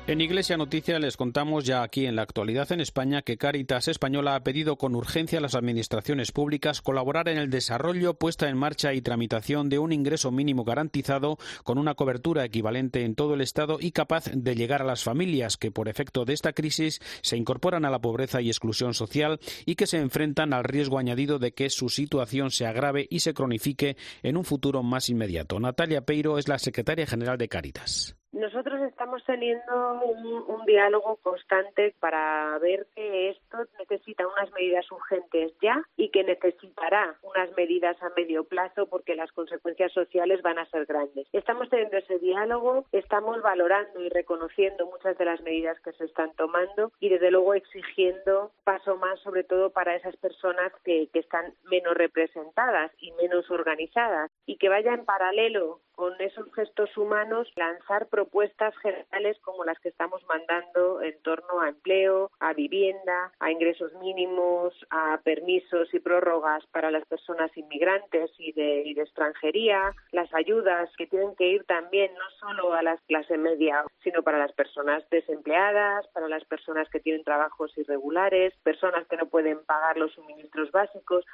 En 0.09 0.21
Iglesia 0.21 0.57
Noticia 0.57 0.99
les 0.99 1.17
contamos 1.17 1.65
ya 1.65 1.85
aquí 1.85 2.07
en 2.07 2.17
la 2.17 2.23
actualidad 2.23 2.73
en 2.73 2.81
España 2.81 3.23
que 3.23 3.39
Cáritas 3.39 3.87
Española 3.87 4.35
ha 4.35 4.43
pedido 4.43 4.77
con 4.77 4.97
urgencia 4.97 5.39
a 5.39 5.41
las 5.41 5.55
administraciones 5.55 6.33
públicas 6.33 6.83
colaborar 6.83 7.29
en 7.29 7.39
el 7.39 7.51
desarrollo, 7.51 8.15
puesta 8.15 8.49
en 8.49 8.59
marcha 8.59 8.95
y 8.95 9.01
tramitación 9.01 9.69
de 9.69 9.79
un 9.79 9.93
ingreso 9.93 10.33
mínimo 10.33 10.65
garantizado 10.65 11.39
con 11.63 11.79
una 11.79 11.95
cobertura 11.95 12.45
equivalente 12.45 13.05
en 13.05 13.15
todo 13.15 13.35
el 13.35 13.43
Estado 13.43 13.79
y 13.81 13.93
capaz 13.93 14.25
de 14.35 14.57
llegar 14.57 14.83
a 14.83 14.87
las 14.87 15.05
familias 15.05 15.57
que 15.57 15.71
por 15.71 15.89
efecto 15.89 16.25
de 16.25 16.33
esta 16.33 16.53
crisis 16.53 17.01
se 17.21 17.37
incorporan 17.37 17.85
a 17.85 17.91
la 17.91 18.01
pobreza 18.01 18.43
y 18.43 18.49
exclusión 18.49 18.95
social 18.95 19.39
y 19.67 19.77
que 19.77 19.87
se 19.87 19.99
enfrentan 19.99 20.53
al 20.53 20.65
riesgo 20.65 20.99
añadido 20.99 21.39
de 21.39 21.55
que 21.55 21.71
su 21.71 21.89
situación 21.89 22.51
se 22.51 22.67
agrave 22.67 23.07
y 23.09 23.21
se 23.21 23.35
cronifique 23.35 23.97
en 24.25 24.37
un 24.37 24.45
futuro 24.45 24.83
más 24.83 25.09
inmediato. 25.09 25.61
Natalia 25.61 26.05
Peiro 26.05 26.39
es 26.39 26.49
la 26.49 26.59
secretaria 26.59 27.07
general 27.07 27.39
de 27.39 27.49
Cáritas. 27.49 28.17
Nosotros 28.33 28.81
estamos 28.81 29.23
teniendo 29.25 30.01
un, 30.03 30.65
diálogo 30.65 31.17
constante 31.17 31.95
para 32.01 32.57
ver 32.59 32.87
que 32.95 33.31
esto 33.31 33.59
necesita 33.79 34.27
unas 34.27 34.51
medidas 34.53 34.91
urgentes 34.91 35.53
ya 35.61 35.83
y 35.97 36.09
que 36.11 36.25
necesitará 36.25 37.19
unas 37.23 37.55
medidas 37.57 38.01
a 38.03 38.11
medio 38.17 38.45
plazo 38.45 38.87
porque 38.87 39.17
las 39.17 39.31
consecuencias 39.33 39.93
sociales 39.93 40.41
van 40.41 40.59
a 40.59 40.67
ser 40.67 40.87
grandes. 40.87 41.27
Estamos 41.33 41.69
teniendo 41.69 41.99
ese 41.99 42.19
diálogo, 42.21 42.87
estamos 42.93 43.43
valorando 43.43 44.01
y 44.01 44.09
reconociendo 44.09 44.87
muchas 44.87 45.19
de 45.19 45.25
las 45.25 45.43
medidas 45.43 45.79
que 45.81 45.93
se 45.93 46.05
están 46.05 46.33
tomando 46.35 46.93
y 47.01 47.11
desde 47.11 47.31
luego 47.31 47.55
exigiendo 47.55 48.53
paso 48.65 48.97
más 48.97 49.21
sobre 49.21 49.45
todo 49.45 49.71
para 49.71 49.97
esas 49.97 50.17
personas 50.17 50.73
que, 50.85 51.09
están 51.13 51.55
menos 51.71 51.95
representadas 51.95 52.91
y 52.99 53.13
menos 53.13 53.49
organizadas 53.51 54.31
y 54.47 54.57
que 54.57 54.69
vaya 54.69 54.95
en 54.95 55.05
paralelo 55.05 55.81
con 55.95 56.21
esos 56.21 56.53
gestos 56.55 56.97
humanos 56.97 57.49
lanzar 57.55 58.09
propuestas 58.23 58.73
generales 58.79 59.37
como 59.41 59.65
las 59.65 59.79
que 59.81 59.89
estamos 59.89 60.23
mandando 60.29 61.03
en 61.03 61.21
torno 61.23 61.61
a 61.61 61.71
empleo, 61.71 62.31
a 62.39 62.53
vivienda, 62.53 63.33
a 63.41 63.51
ingresos 63.51 63.93
mínimos, 63.95 64.73
a 64.91 65.19
permisos 65.25 65.93
y 65.93 65.99
prórrogas 65.99 66.65
para 66.67 66.93
las 66.93 67.05
personas 67.07 67.51
inmigrantes 67.57 68.31
y 68.39 68.53
de, 68.53 68.83
y 68.87 68.95
de 68.95 69.03
extranjería, 69.03 69.93
las 70.13 70.33
ayudas 70.35 70.89
que 70.97 71.09
tienen 71.09 71.35
que 71.35 71.49
ir 71.49 71.65
también 71.65 72.13
no 72.15 72.31
solo 72.39 72.75
a 72.75 72.83
las 72.83 73.01
clase 73.09 73.37
media, 73.39 73.85
sino 74.05 74.23
para 74.23 74.39
las 74.39 74.53
personas 74.53 75.03
desempleadas, 75.11 76.07
para 76.15 76.29
las 76.29 76.45
personas 76.45 76.89
que 76.91 77.01
tienen 77.01 77.25
trabajos 77.25 77.77
irregulares, 77.77 78.55
personas 78.63 79.05
que 79.09 79.17
no 79.17 79.27
pueden 79.27 79.65
pagar 79.65 79.97
los 79.97 80.13
suministros 80.13 80.71
básicos. 80.71 81.25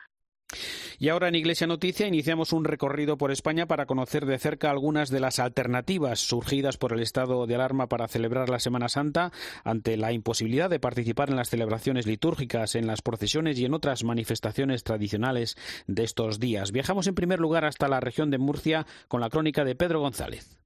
Y 1.00 1.10
ahora 1.10 1.28
en 1.28 1.36
Iglesia 1.36 1.68
Noticia 1.68 2.08
iniciamos 2.08 2.52
un 2.52 2.64
recorrido 2.64 3.16
por 3.16 3.30
España 3.30 3.66
para 3.66 3.86
conocer 3.86 4.26
de 4.26 4.38
cerca 4.38 4.70
algunas 4.70 5.10
de 5.10 5.20
las 5.20 5.38
alternativas 5.38 6.18
surgidas 6.18 6.76
por 6.76 6.92
el 6.92 7.00
estado 7.00 7.46
de 7.46 7.54
alarma 7.54 7.86
para 7.86 8.08
celebrar 8.08 8.48
la 8.48 8.58
Semana 8.58 8.88
Santa 8.88 9.30
ante 9.62 9.96
la 9.96 10.12
imposibilidad 10.12 10.68
de 10.68 10.80
participar 10.80 11.30
en 11.30 11.36
las 11.36 11.50
celebraciones 11.50 12.06
litúrgicas, 12.06 12.74
en 12.74 12.88
las 12.88 13.00
procesiones 13.00 13.58
y 13.60 13.64
en 13.64 13.74
otras 13.74 14.02
manifestaciones 14.02 14.82
tradicionales 14.82 15.56
de 15.86 16.02
estos 16.02 16.40
días. 16.40 16.72
Viajamos 16.72 17.06
en 17.06 17.14
primer 17.14 17.38
lugar 17.38 17.64
hasta 17.64 17.86
la 17.86 18.00
región 18.00 18.30
de 18.30 18.38
Murcia 18.38 18.84
con 19.06 19.20
la 19.20 19.30
crónica 19.30 19.64
de 19.64 19.76
Pedro 19.76 20.00
González. 20.00 20.58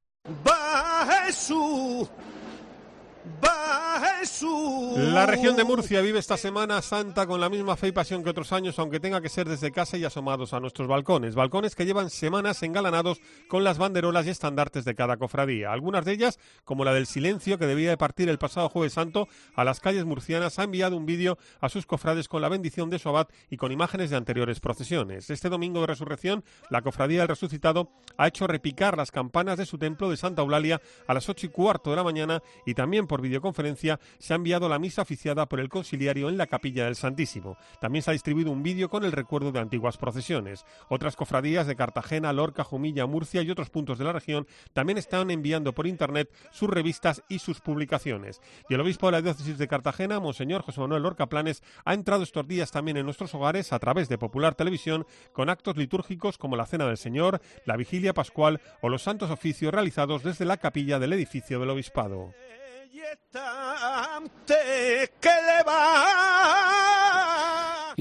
La 4.97 5.27
región 5.27 5.55
de 5.55 5.65
Murcia 5.65 6.01
vive 6.01 6.19
esta 6.19 6.37
Semana 6.37 6.83
Santa 6.83 7.27
con 7.27 7.41
la 7.41 7.49
misma 7.49 7.77
fe 7.77 7.89
y 7.89 7.93
pasión 7.93 8.25
que 8.25 8.31
otros 8.31 8.53
años, 8.53 8.79
aunque 8.79 8.99
tenga 8.99 9.21
que 9.21 9.29
ser 9.29 9.49
desde 9.49 9.71
casa 9.71 9.97
y 9.97 10.05
asomados 10.05 10.53
a 10.53 10.61
nuestros 10.61 10.89
balcones. 10.89 11.35
Balcones 11.35 11.77
que 11.77 11.87
llevan 11.87 12.11
semanas 12.11 12.63
engalanados 12.63 13.21
con 13.49 13.63
las 13.63 13.79
banderolas 13.79 14.27
y 14.27 14.31
estandartes 14.31 14.85
de 14.85 14.95
cada 14.95 15.17
cofradía. 15.19 15.73
Algunas 15.73 16.05
de 16.05 16.13
ellas, 16.13 16.39
como 16.65 16.85
la 16.85 16.95
del 16.95 17.07
silencio 17.07 17.59
que 17.59 17.67
debía 17.67 17.91
de 17.91 17.97
partir 17.97 18.29
el 18.29 18.39
pasado 18.39 18.69
Jueves 18.69 18.95
Santo 18.95 19.29
a 19.55 19.63
las 19.63 19.79
calles 19.79 20.05
murcianas, 20.05 20.59
ha 20.59 20.65
enviado 20.65 20.97
un 20.97 21.07
vídeo 21.07 21.39
a 21.61 21.69
sus 21.69 21.87
cofrades 21.87 22.27
con 22.27 22.43
la 22.43 22.49
bendición 22.49 22.91
de 22.91 22.99
su 22.99 23.09
abad 23.09 23.29
y 23.51 23.57
con 23.57 23.71
imágenes 23.71 24.11
de 24.11 24.17
anteriores 24.17 24.59
procesiones. 24.59 25.31
Este 25.31 25.49
domingo 25.49 25.81
de 25.81 25.87
resurrección, 25.87 26.45
la 26.71 26.83
cofradía 26.83 27.21
del 27.21 27.29
resucitado 27.29 27.91
ha 28.17 28.27
hecho 28.27 28.47
repicar 28.47 28.97
las 28.97 29.13
campanas 29.13 29.59
de 29.59 29.67
su 29.67 29.79
templo 29.79 30.11
de 30.11 30.17
Santa 30.17 30.43
Eulalia 30.43 30.81
a 31.07 31.15
las 31.15 31.29
ocho 31.29 31.47
y 31.47 31.51
cuarto 31.51 31.91
de 31.91 31.97
la 31.97 32.05
mañana 32.05 32.43
y 32.67 32.75
también 32.75 33.07
por 33.07 33.21
videoconferencia 33.21 33.92
se 34.19 34.33
ha 34.33 34.37
enviado 34.37 34.69
la 34.69 34.79
misa 34.79 35.03
oficiada 35.03 35.47
por 35.47 35.61
el 35.61 35.69
conciliario 35.69 36.29
en 36.29 36.37
la 36.37 36.47
capilla 36.47 36.85
del 36.85 36.97
Santísimo. 36.97 37.57
También 37.81 38.03
se 38.03 38.11
ha 38.11 38.13
distribuido 38.13 38.51
un 38.51 38.63
vídeo 38.63 38.89
con 38.89 39.05
el 39.05 39.13
recuerdo 39.13 39.53
de 39.53 39.61
antiguas 39.61 39.97
procesiones. 39.97 40.65
Otras 40.89 41.17
cofradías 41.17 41.67
de 41.67 41.77
Cartagena, 41.77 42.33
Lorca, 42.33 42.65
Jumilla, 42.65 43.07
Murcia 43.07 43.43
y 43.43 43.51
otros 43.51 43.71
puntos 43.71 43.99
de 43.99 44.05
la 44.05 44.13
región 44.13 44.47
también 44.73 44.99
están 44.99 45.31
enviando 45.31 45.75
por 45.75 45.87
internet 45.87 46.31
sus 46.51 46.71
revistas 46.71 47.23
y 47.29 47.39
sus 47.39 47.61
publicaciones. 47.61 48.41
Y 48.69 48.75
el 48.75 48.81
obispo 48.81 49.07
de 49.07 49.13
la 49.13 49.23
diócesis 49.23 49.59
de 49.59 49.69
Cartagena, 49.69 50.21
Monseñor 50.21 50.63
José 50.63 50.81
Manuel 50.81 51.03
Lorca 51.03 51.29
Planes, 51.29 51.63
ha 51.85 51.95
entrado 51.95 52.23
estos 52.23 52.47
días 52.47 52.71
también 52.71 52.97
en 52.97 53.05
nuestros 53.05 53.35
hogares 53.35 53.73
a 53.73 53.79
través 53.79 54.09
de 54.09 54.19
Popular 54.19 54.55
Televisión 54.55 55.07
con 55.33 55.49
actos 55.49 55.77
litúrgicos 55.77 56.39
como 56.39 56.57
la 56.57 56.67
Cena 56.67 56.87
del 56.87 56.97
Señor, 56.97 57.41
la 57.65 57.77
Vigilia 57.77 58.15
Pascual 58.15 58.61
o 58.81 58.89
los 58.89 59.03
santos 59.03 59.31
oficios 59.31 59.73
realizados 59.73 60.23
desde 60.23 60.45
la 60.45 60.57
capilla 60.57 60.99
del 60.99 61.13
edificio 61.13 61.59
del 61.61 61.71
obispado 61.71 62.33
le 62.95 63.23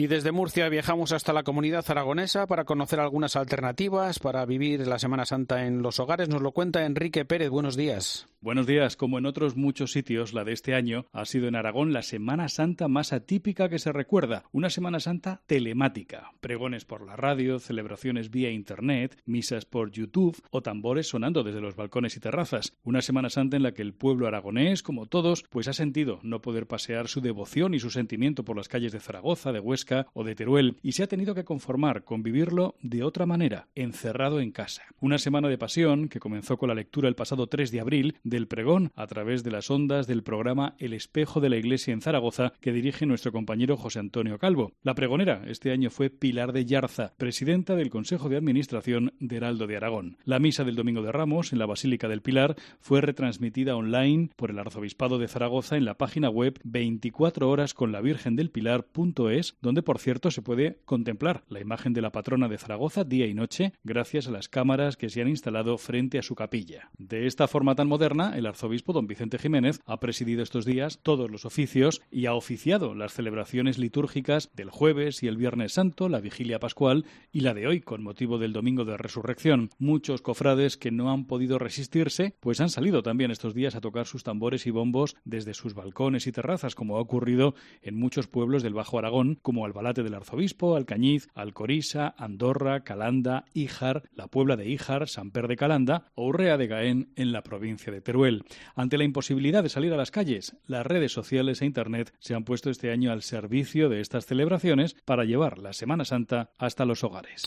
Y 0.01 0.07
desde 0.07 0.31
Murcia 0.31 0.67
viajamos 0.67 1.11
hasta 1.11 1.31
la 1.31 1.43
comunidad 1.43 1.85
aragonesa 1.87 2.47
para 2.47 2.65
conocer 2.65 2.99
algunas 2.99 3.35
alternativas 3.35 4.17
para 4.17 4.43
vivir 4.47 4.87
la 4.87 4.97
Semana 4.97 5.25
Santa 5.25 5.67
en 5.67 5.83
los 5.83 5.99
hogares. 5.99 6.27
Nos 6.27 6.41
lo 6.41 6.53
cuenta 6.53 6.87
Enrique 6.87 7.23
Pérez. 7.23 7.51
Buenos 7.51 7.77
días. 7.77 8.25
Buenos 8.39 8.65
días. 8.65 8.97
Como 8.97 9.19
en 9.19 9.27
otros 9.27 9.55
muchos 9.55 9.91
sitios, 9.91 10.33
la 10.33 10.43
de 10.43 10.53
este 10.53 10.73
año 10.73 11.05
ha 11.11 11.25
sido 11.25 11.47
en 11.47 11.55
Aragón 11.55 11.93
la 11.93 12.01
Semana 12.01 12.49
Santa 12.49 12.87
más 12.87 13.13
atípica 13.13 13.69
que 13.69 13.77
se 13.77 13.91
recuerda. 13.91 14.45
Una 14.51 14.71
Semana 14.71 14.99
Santa 14.99 15.43
telemática. 15.45 16.31
Pregones 16.41 16.83
por 16.83 17.05
la 17.05 17.15
radio, 17.15 17.59
celebraciones 17.59 18.31
vía 18.31 18.49
Internet, 18.49 19.21
misas 19.25 19.65
por 19.65 19.91
YouTube 19.91 20.41
o 20.49 20.63
tambores 20.63 21.09
sonando 21.09 21.43
desde 21.43 21.61
los 21.61 21.75
balcones 21.75 22.17
y 22.17 22.19
terrazas. 22.19 22.73
Una 22.83 23.03
Semana 23.03 23.29
Santa 23.29 23.57
en 23.57 23.61
la 23.61 23.75
que 23.75 23.83
el 23.83 23.93
pueblo 23.93 24.25
aragonés, 24.25 24.81
como 24.81 25.05
todos, 25.05 25.43
pues 25.51 25.67
ha 25.67 25.73
sentido 25.73 26.19
no 26.23 26.41
poder 26.41 26.65
pasear 26.65 27.07
su 27.07 27.21
devoción 27.21 27.75
y 27.75 27.79
su 27.79 27.91
sentimiento 27.91 28.43
por 28.43 28.57
las 28.57 28.67
calles 28.67 28.93
de 28.93 28.99
Zaragoza, 28.99 29.51
de 29.51 29.59
Huesca 29.59 29.90
o 30.13 30.23
de 30.23 30.35
Teruel 30.35 30.77
y 30.81 30.93
se 30.93 31.03
ha 31.03 31.07
tenido 31.07 31.35
que 31.35 31.43
conformar 31.43 32.03
con 32.03 32.23
vivirlo 32.23 32.75
de 32.81 33.03
otra 33.03 33.25
manera, 33.25 33.67
encerrado 33.75 34.39
en 34.39 34.51
casa. 34.51 34.83
Una 34.99 35.17
semana 35.17 35.49
de 35.49 35.57
pasión 35.57 36.07
que 36.07 36.19
comenzó 36.19 36.57
con 36.57 36.69
la 36.69 36.75
lectura 36.75 37.07
el 37.07 37.15
pasado 37.15 37.47
3 37.47 37.71
de 37.71 37.79
abril 37.79 38.15
del 38.23 38.47
pregón 38.47 38.91
a 38.95 39.07
través 39.07 39.43
de 39.43 39.51
las 39.51 39.69
ondas 39.69 40.07
del 40.07 40.23
programa 40.23 40.75
El 40.79 40.93
espejo 40.93 41.39
de 41.39 41.49
la 41.49 41.57
Iglesia 41.57 41.93
en 41.93 42.01
Zaragoza 42.01 42.53
que 42.61 42.71
dirige 42.71 43.05
nuestro 43.05 43.31
compañero 43.31 43.77
José 43.77 43.99
Antonio 43.99 44.37
Calvo. 44.37 44.73
La 44.83 44.95
pregonera 44.95 45.43
este 45.47 45.71
año 45.71 45.89
fue 45.89 46.09
Pilar 46.09 46.53
de 46.53 46.65
Yarza, 46.65 47.13
presidenta 47.17 47.75
del 47.75 47.89
Consejo 47.89 48.29
de 48.29 48.37
Administración 48.37 49.13
de 49.19 49.37
Heraldo 49.37 49.67
de 49.67 49.77
Aragón. 49.77 50.17
La 50.25 50.39
misa 50.39 50.63
del 50.63 50.75
Domingo 50.75 51.01
de 51.01 51.11
Ramos 51.11 51.53
en 51.53 51.59
la 51.59 51.65
Basílica 51.65 52.07
del 52.07 52.21
Pilar 52.21 52.55
fue 52.79 53.01
retransmitida 53.01 53.75
online 53.75 54.29
por 54.35 54.51
el 54.51 54.59
Arzobispado 54.59 55.17
de 55.17 55.27
Zaragoza 55.27 55.77
en 55.77 55.85
la 55.85 55.97
página 55.97 56.29
web 56.29 56.59
24 56.63 57.49
horas 57.49 57.73
con 57.73 57.91
la 57.91 58.01
Virgen 58.01 58.35
del 58.35 58.51
Pilar.es, 58.51 59.55
donde 59.61 59.70
donde 59.71 59.83
por 59.83 59.99
cierto 59.99 60.31
se 60.31 60.41
puede 60.41 60.79
contemplar 60.83 61.45
la 61.47 61.61
imagen 61.61 61.93
de 61.93 62.01
la 62.01 62.11
patrona 62.11 62.49
de 62.49 62.57
Zaragoza 62.57 63.05
día 63.05 63.25
y 63.25 63.33
noche 63.33 63.71
gracias 63.85 64.27
a 64.27 64.31
las 64.31 64.49
cámaras 64.49 64.97
que 64.97 65.07
se 65.07 65.21
han 65.21 65.29
instalado 65.29 65.77
frente 65.77 66.19
a 66.19 66.23
su 66.23 66.35
capilla. 66.35 66.89
De 66.97 67.25
esta 67.25 67.47
forma 67.47 67.73
tan 67.73 67.87
moderna, 67.87 68.37
el 68.37 68.47
arzobispo 68.47 68.91
don 68.91 69.07
Vicente 69.07 69.37
Jiménez 69.37 69.79
ha 69.85 70.01
presidido 70.01 70.43
estos 70.43 70.65
días 70.65 70.99
todos 71.03 71.31
los 71.31 71.45
oficios 71.45 72.01
y 72.11 72.25
ha 72.25 72.33
oficiado 72.33 72.95
las 72.95 73.13
celebraciones 73.13 73.77
litúrgicas 73.77 74.51
del 74.57 74.71
jueves 74.71 75.23
y 75.23 75.29
el 75.29 75.37
viernes 75.37 75.71
santo, 75.71 76.09
la 76.09 76.19
vigilia 76.19 76.59
pascual 76.59 77.05
y 77.31 77.39
la 77.39 77.53
de 77.53 77.67
hoy 77.67 77.79
con 77.79 78.03
motivo 78.03 78.39
del 78.39 78.51
domingo 78.51 78.83
de 78.83 78.97
resurrección. 78.97 79.69
Muchos 79.79 80.21
cofrades 80.21 80.75
que 80.75 80.91
no 80.91 81.13
han 81.13 81.27
podido 81.27 81.59
resistirse, 81.59 82.35
pues 82.41 82.59
han 82.59 82.69
salido 82.69 83.03
también 83.03 83.31
estos 83.31 83.53
días 83.53 83.75
a 83.75 83.79
tocar 83.79 84.05
sus 84.05 84.25
tambores 84.25 84.67
y 84.67 84.71
bombos 84.71 85.15
desde 85.23 85.53
sus 85.53 85.75
balcones 85.75 86.27
y 86.27 86.33
terrazas, 86.33 86.75
como 86.75 86.97
ha 86.97 86.99
ocurrido 86.99 87.55
en 87.81 87.95
muchos 87.95 88.27
pueblos 88.27 88.63
del 88.63 88.73
Bajo 88.73 88.99
Aragón, 88.99 89.39
como 89.41 89.60
Albalate 89.65 90.03
del 90.03 90.13
Arzobispo, 90.13 90.75
Alcañiz, 90.75 91.27
Alcorisa, 91.33 92.13
Andorra, 92.17 92.83
Calanda, 92.83 93.45
Híjar, 93.53 94.03
la 94.13 94.27
Puebla 94.27 94.55
de 94.55 94.69
Híjar, 94.69 95.05
Per 95.31 95.47
de 95.47 95.55
Calanda 95.55 96.05
o 96.15 96.27
Urrea 96.27 96.57
de 96.57 96.67
Gaén 96.67 97.13
en 97.15 97.31
la 97.31 97.43
provincia 97.43 97.91
de 97.91 98.01
Teruel. 98.01 98.43
Ante 98.75 98.97
la 98.97 99.03
imposibilidad 99.03 99.63
de 99.63 99.69
salir 99.69 99.93
a 99.93 99.97
las 99.97 100.11
calles, 100.11 100.57
las 100.65 100.85
redes 100.85 101.11
sociales 101.11 101.61
e 101.61 101.65
Internet 101.65 102.13
se 102.19 102.35
han 102.35 102.43
puesto 102.43 102.69
este 102.69 102.91
año 102.91 103.11
al 103.11 103.21
servicio 103.21 103.89
de 103.89 104.01
estas 104.01 104.25
celebraciones 104.25 104.95
para 105.05 105.25
llevar 105.25 105.57
la 105.57 105.73
Semana 105.73 106.05
Santa 106.05 106.51
hasta 106.57 106.85
los 106.85 107.03
hogares. 107.03 107.43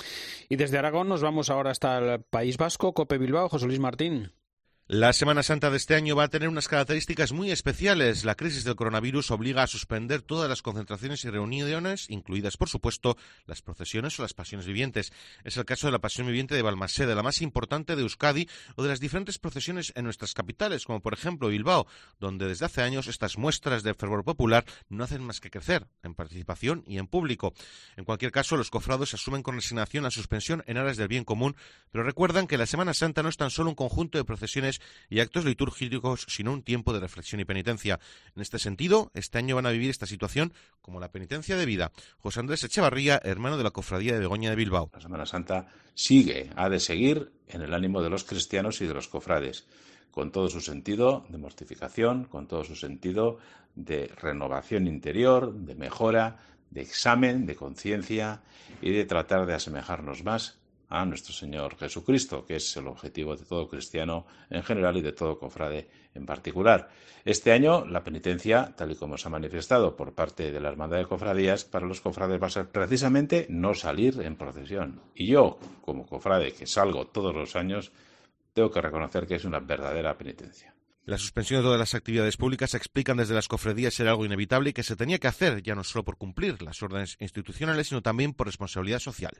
Y 0.49 0.57
desde 0.57 0.79
Aragón 0.79 1.09
nos 1.09 1.23
vamos 1.23 1.51
ahora 1.51 1.71
hasta 1.71 1.99
el 1.99 2.23
País 2.23 2.57
Vasco, 2.57 2.95
Cope 2.95 3.19
Bilbao, 3.19 3.49
José 3.49 3.67
Luis 3.67 3.81
Martín. 3.81 4.33
La 4.87 5.15
Semana 5.15 5.43
Santa 5.43 5.71
de 5.71 5.79
este 5.79 5.95
año 5.95 6.15
va 6.15 6.25
a 6.25 6.29
tener 6.29 6.47
unas 6.47 6.69
características 6.69 7.33
muy 7.33 7.51
especiales. 7.51 8.27
La 8.27 8.35
crisis 8.35 8.65
del 8.65 8.77
coronavirus 8.77 9.31
obliga 9.31 9.63
a 9.63 9.67
suspender 9.67 10.21
todas 10.21 10.47
las 10.47 10.61
concentraciones 10.61 11.25
y 11.25 11.31
reuniones, 11.31 12.11
incluidas, 12.11 12.59
por 12.59 12.69
supuesto, 12.69 13.17
las 13.47 13.63
procesiones 13.63 14.19
o 14.19 14.23
las 14.23 14.35
pasiones 14.35 14.67
vivientes. 14.67 15.11
Es 15.43 15.57
el 15.57 15.65
caso 15.65 15.87
de 15.87 15.93
la 15.93 16.01
Pasión 16.01 16.27
Viviente 16.27 16.55
de 16.55 16.61
Balmaseda, 16.61 17.15
la 17.15 17.23
más 17.23 17.41
importante 17.41 17.97
de 17.97 18.03
Euskadi, 18.03 18.47
o 18.77 18.83
de 18.83 18.91
las 18.91 19.01
diferentes 19.01 19.39
procesiones 19.39 19.91
en 19.97 20.05
nuestras 20.05 20.35
capitales, 20.35 20.85
como 20.85 21.01
por 21.01 21.15
ejemplo 21.15 21.49
Bilbao, 21.49 21.87
donde 22.21 22.47
desde 22.47 22.67
hace 22.67 22.83
años 22.83 23.07
estas 23.07 23.39
muestras 23.39 23.85
de 23.85 23.95
fervor 23.95 24.23
popular 24.23 24.67
no 24.91 25.05
hacen 25.05 25.23
más 25.23 25.41
que 25.41 25.51
crecer 25.51 25.87
en 26.03 26.15
participación 26.15 26.85
y 26.87 26.99
en 26.99 27.07
público. 27.07 27.55
En 27.97 28.05
cualquier 28.05 28.33
caso, 28.33 28.59
los 28.59 28.69
cofrados 28.69 29.15
asumen 29.15 29.43
con 29.43 29.55
resignación 29.55 30.05
la 30.05 30.11
suspensión 30.11 30.63
en 30.67 30.77
aras 30.77 30.99
del 30.99 31.09
bien 31.09 31.25
común, 31.25 31.57
pero 31.91 32.05
recuerdan 32.05 32.47
que 32.47 32.59
la 32.59 32.67
Semana 32.67 32.93
Santa 32.93 33.23
no 33.23 33.31
es 33.31 33.39
tan 33.39 33.49
solo 33.49 33.71
un 33.71 33.77
conjunto 33.77 34.19
de 34.19 34.25
procesiones 34.25 34.74
y 35.09 35.21
actos 35.21 35.45
litúrgicos, 35.45 36.27
sino 36.29 36.53
un 36.53 36.63
tiempo 36.63 36.93
de 36.93 37.01
reflexión 37.01 37.41
y 37.41 37.45
penitencia. 37.45 38.01
En 38.35 38.43
este 38.43 38.59
sentido, 38.59 39.11
este 39.15 39.39
año 39.39 39.57
van 39.57 39.67
a 39.67 39.71
vivir 39.71 39.91
esta 39.91 40.07
situación 40.07 40.53
como 40.81 41.01
la 41.01 41.11
penitencia 41.11 41.57
de 41.57 41.67
vida. 41.67 41.93
José 42.19 42.41
Andrés 42.41 42.65
Echevarría, 42.65 43.21
hermano 43.25 43.57
de 43.57 43.65
la 43.65 43.71
Cofradía 43.71 44.15
de 44.15 44.21
Begoña 44.21 44.51
de 44.51 44.57
Bilbao. 44.57 44.91
La 44.93 45.01
Semana 45.01 45.27
Santa 45.27 45.69
sigue, 45.95 46.51
ha 46.57 46.69
de 46.69 46.81
seguir 46.81 47.33
en 47.49 47.63
el 47.63 47.75
ánimo 47.75 48.03
de 48.03 48.11
los 48.11 48.25
cristianos 48.25 48.81
y 48.81 48.87
de 48.87 48.95
los 48.95 49.09
cofrades 49.09 49.67
con 50.15 50.31
todo 50.31 50.49
su 50.49 50.61
sentido 50.61 51.27
de 51.29 51.39
mortificación, 51.39 52.27
con 52.27 52.47
todo 52.47 52.63
su 52.63 52.77
sentido 52.77 53.39
de 53.75 54.07
renovación 54.21 54.87
interior, 54.87 55.53
de 55.53 55.75
mejora, 55.75 56.37
de 56.71 56.83
examen, 56.83 57.47
de 57.47 57.57
conciencia 57.57 58.41
y 58.81 58.93
de 58.93 59.07
tratar 59.07 59.45
de 59.45 59.55
asemejarnos 59.55 60.23
más 60.23 60.59
a 60.89 61.05
nuestro 61.05 61.33
Señor 61.33 61.77
Jesucristo, 61.77 62.45
que 62.45 62.57
es 62.57 62.77
el 62.77 62.87
objetivo 62.87 63.37
de 63.37 63.45
todo 63.45 63.69
cristiano 63.69 64.27
en 64.51 64.63
general 64.63 64.97
y 64.97 65.03
de 65.03 65.13
todo 65.13 65.39
cofrade 65.39 65.89
en 66.15 66.27
particular. 66.27 66.89
Este 67.25 67.53
año 67.53 67.85
la 67.87 68.05
penitencia, 68.05 68.75
tal 68.77 68.93
y 68.93 68.97
como 68.97 69.17
se 69.17 69.29
ha 69.29 69.31
manifestado 69.31 69.97
por 69.97 70.13
parte 70.13 70.53
de 70.53 70.61
la 70.61 70.69
Hermandad 70.69 70.99
de 70.99 71.07
Cofradías, 71.07 71.65
para 71.65 71.87
los 71.87 72.01
cofrades 72.01 72.41
va 72.43 72.49
a 72.49 72.51
ser 72.51 72.69
precisamente 72.69 73.47
no 73.49 73.75
salir 73.75 74.21
en 74.21 74.37
procesión. 74.37 75.01
Y 75.15 75.27
yo, 75.27 75.59
como 75.81 76.07
cofrade 76.07 76.53
que 76.53 76.67
salgo 76.67 77.07
todos 77.07 77.35
los 77.35 77.57
años, 77.57 77.93
tengo 78.53 78.71
que 78.71 78.81
reconocer 78.81 79.27
que 79.27 79.37
es 79.37 79.45
una 79.45 79.61
verdadera 79.61 80.17
penitencia. 80.17 80.74
La 81.07 81.19
suspensión 81.19 81.61
de 81.61 81.65
todas 81.65 81.79
las 81.79 81.95
actividades 81.95 82.39
públicas 82.39 82.71
se 82.71 82.79
explican 82.79 83.19
desde 83.19 83.35
las 83.35 83.47
cofradías 83.47 83.93
ser 83.93 84.09
algo 84.09 84.25
inevitable 84.25 84.71
y 84.71 84.73
que 84.73 84.83
se 84.83 84.97
tenía 84.97 85.19
que 85.19 85.29
hacer, 85.29 85.63
ya 85.63 85.75
no 85.75 85.85
solo 85.85 86.03
por 86.03 86.17
cumplir 86.17 86.63
las 86.63 86.83
órdenes 86.83 87.17
institucionales, 87.21 87.89
sino 87.89 88.01
también 88.01 88.33
por 88.33 88.47
responsabilidad 88.47 89.01
social. 89.01 89.33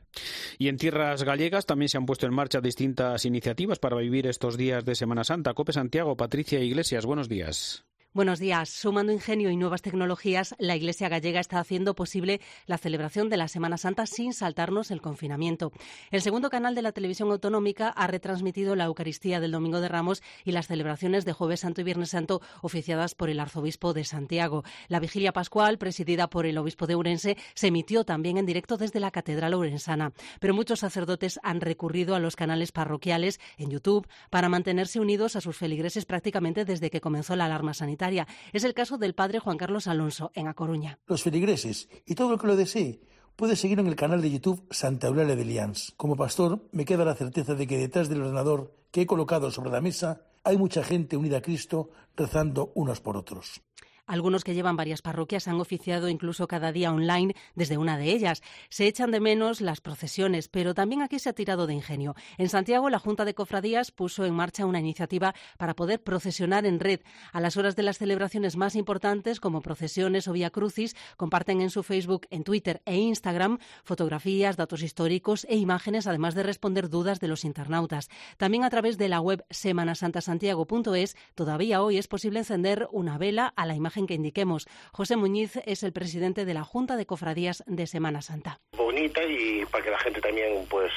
Y 0.59 0.69
en 0.69 0.77
tierras 0.77 1.23
gallegas 1.23 1.65
también 1.65 1.89
se 1.89 1.97
han 1.97 2.05
puesto 2.05 2.27
en 2.27 2.35
marcha 2.35 2.61
distintas 2.61 3.25
iniciativas 3.25 3.79
para 3.79 3.97
vivir 3.97 4.27
estos 4.27 4.59
días 4.59 4.85
de 4.85 4.95
Semana 4.95 5.25
Santa. 5.25 5.55
Cope 5.55 5.73
Santiago, 5.73 6.19
Patricia 6.19 6.61
Iglesias, 6.61 7.07
buenos 7.07 7.31
días. 7.31 7.87
Buenos 8.15 8.39
días. 8.39 8.69
Sumando 8.69 9.11
ingenio 9.11 9.51
y 9.51 9.57
nuevas 9.57 9.83
tecnologías, 9.83 10.55
la 10.61 10.77
Iglesia 10.77 11.09
gallega 11.09 11.41
está 11.41 11.59
haciendo 11.59 11.97
posible 11.97 12.41
la 12.67 12.79
celebración 12.79 13.29
de 13.29 13.37
la 13.37 13.49
Semana 13.49 13.77
Santa 13.77 14.07
sin 14.07 14.33
saltarnos 14.33 14.93
el 14.93 15.01
confinamiento. 15.01 15.73
El 16.13 16.23
segundo 16.23 16.49
canal 16.49 16.77
de 16.77 16.83
la 16.83 16.93
televisión 16.93 17.33
autonómica 17.33 17.89
ha 17.89 18.07
retransmitido 18.07 18.77
la 18.77 18.85
Eucaristía 18.85 19.41
del 19.41 19.51
Domingo 19.51 19.81
de 19.81 19.89
Ramos 19.89 20.23
y 20.45 20.53
las 20.53 20.69
celebraciones 20.69 21.25
de 21.25 21.33
Jueves 21.33 21.59
Santo 21.59 21.81
y 21.81 21.85
Viernes 21.85 22.11
Santo 22.11 22.41
oficiadas 22.63 23.17
por 23.17 23.31
el 23.31 23.41
Arzobispo 23.41 23.93
de 23.95 24.05
Santiago. 24.05 24.63
La 24.87 25.01
vigilia 25.01 25.33
pascual, 25.33 25.77
presidida 25.79 26.31
por 26.31 26.47
el 26.47 26.57
Obispo 26.57 26.87
de 26.87 26.95
Urense, 26.95 27.37
se 27.55 27.67
emitió 27.67 28.05
también 28.05 28.39
en 28.39 28.47
directo 28.47 28.77
desde 28.77 29.01
la 29.01 29.11
Catedral 29.11 29.57
Urensana. 29.57 30.13
Pero 30.39 30.55
muchos 30.55 30.79
sacerdotes 30.79 31.41
han 31.43 31.61
recurrido 31.61 32.15
a 32.15 32.21
los 32.21 32.37
canales 32.37 32.71
parroquiales 32.71 33.41
en 33.59 33.71
YouTube 33.71 34.07
para 34.31 34.49
mantenerse 34.49 35.01
unidos 35.01 35.35
a 35.35 35.41
sus 35.41 35.57
feligreses 35.57 36.05
prácticamente 36.05 36.65
desde 36.65 36.91
que 36.91 37.01
comenzó 37.01 37.35
la 37.35 37.47
alarma 37.47 37.75
sanitaria. 37.75 38.04
Es 38.53 38.65
el 38.65 38.75
caso 38.75 38.99
del 38.99 39.15
padre 39.15 39.39
Juan 39.39 39.57
Carlos 39.57 39.87
Alonso, 39.87 40.31
en 40.35 40.49
A 40.49 40.55
Coruña. 40.55 40.99
Los 41.07 41.23
feligreses 41.23 41.89
y 42.05 42.15
todo 42.15 42.35
el 42.35 42.41
que 42.41 42.47
lo 42.47 42.57
desee 42.57 43.01
puede 43.37 43.57
seguir 43.57 43.81
en 43.81 43.87
el 43.87 43.97
canal 43.97 44.21
de 44.21 44.31
YouTube 44.31 44.67
Santa 44.71 45.09
Eulalia 45.09 45.37
de 45.37 45.45
Lians. 45.45 45.93
Como 45.97 46.17
pastor, 46.17 46.69
me 46.73 46.85
queda 46.85 47.05
la 47.05 47.15
certeza 47.15 47.55
de 47.55 47.67
que 47.67 47.79
detrás 47.79 48.09
del 48.09 48.23
ordenador 48.23 48.75
que 48.91 49.03
he 49.03 49.07
colocado 49.07 49.51
sobre 49.51 49.71
la 49.71 49.81
mesa 49.81 50.23
hay 50.45 50.59
mucha 50.59 50.85
gente 50.85 51.17
unida 51.17 51.39
a 51.39 51.43
Cristo 51.43 51.91
rezando 52.17 52.73
unos 52.75 53.01
por 53.01 53.17
otros. 53.17 53.63
Algunos 54.07 54.45
que 54.45 54.55
llevan 54.55 54.77
varias 54.77 55.01
parroquias 55.01 55.49
han 55.49 55.59
oficiado 55.61 56.11
incluso 56.11 56.47
cada 56.47 56.73
día 56.73 56.93
online 56.93 57.35
desde 57.55 57.79
una 57.79 57.97
de 57.97 58.13
ellas. 58.13 58.43
Se 58.69 58.87
echan 58.87 59.11
de 59.11 59.19
menos 59.19 59.63
las 59.63 59.81
procesiones, 59.81 60.49
pero 60.49 60.75
también 60.75 61.01
aquí 61.01 61.19
se 61.19 61.31
ha 61.31 61.33
tirado 61.33 61.67
de 61.67 61.73
ingenio. 61.73 62.15
En 62.37 62.51
Santiago, 62.51 62.91
la 62.91 62.99
Junta 62.99 63.25
de 63.25 63.35
Cofradías 63.35 63.93
puso 63.93 64.27
en 64.27 64.35
marcha 64.35 64.67
una 64.67 64.79
iniciativa 64.79 65.35
para 65.57 65.75
poder 65.75 66.03
procesionar 66.03 66.67
en 66.67 66.81
red. 66.81 67.01
A 67.33 67.41
las 67.41 67.57
horas 67.57 67.77
de 67.77 67.83
las 67.83 67.97
celebraciones 67.97 68.57
más 68.57 68.77
importantes, 68.77 69.41
como 69.41 69.63
procesiones 69.63 70.29
o 70.29 70.33
vía 70.33 70.51
crucis, 70.51 70.95
comparten 71.17 71.63
en 71.63 71.71
su 71.71 71.83
Facebook, 71.83 72.27
en 72.29 72.45
Twitter 72.45 72.83
e 72.85 72.97
Instagram 72.97 73.59
fotografías, 73.85 74.59
datos 74.59 74.83
históricos 74.83 75.47
e 75.49 75.57
imágenes, 75.57 76.07
además 76.07 76.35
de 76.35 76.43
responder 76.43 76.91
dudas 76.91 77.21
de 77.21 77.29
los 77.29 77.45
internautas. 77.45 78.11
También 78.37 78.65
a 78.65 78.71
través 78.71 78.99
de 78.99 79.09
la 79.09 79.23
web 79.23 79.47
semanasantasantiago.es, 79.49 81.17
todavía 81.35 81.83
hoy 81.83 81.97
es 81.97 82.07
posible 82.07 82.41
encender 82.41 82.87
una 82.93 83.17
vela 83.17 83.47
a 83.57 83.65
la 83.65 83.75
imagen 83.75 83.94
que 84.07 84.15
indiquemos. 84.15 84.67
José 84.93 85.17
Muñiz 85.17 85.57
es 85.65 85.83
el 85.85 85.93
presidente 85.93 86.45
de 86.45 86.55
la 86.55 86.65
Junta 86.65 86.97
de 86.97 87.07
Cofradías 87.07 87.63
de 87.67 87.87
Semana 87.87 88.23
Santa. 88.23 88.61
Bonita 88.77 89.23
y 89.23 89.65
para 89.67 89.85
que 89.85 89.91
la 89.91 89.99
gente 89.99 90.21
también 90.21 90.67
pues 90.69 90.91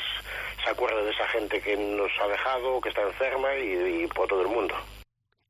se 0.63 0.69
acuerde 0.71 1.03
de 1.05 1.11
esa 1.11 1.27
gente 1.27 1.61
que 1.61 1.77
nos 1.77 2.11
ha 2.21 2.27
dejado, 2.27 2.81
que 2.81 2.89
está 2.89 3.03
enferma 3.03 3.55
y 3.55 4.07
por 4.07 4.27
todo 4.27 4.41
el 4.41 4.47
mundo. 4.47 4.75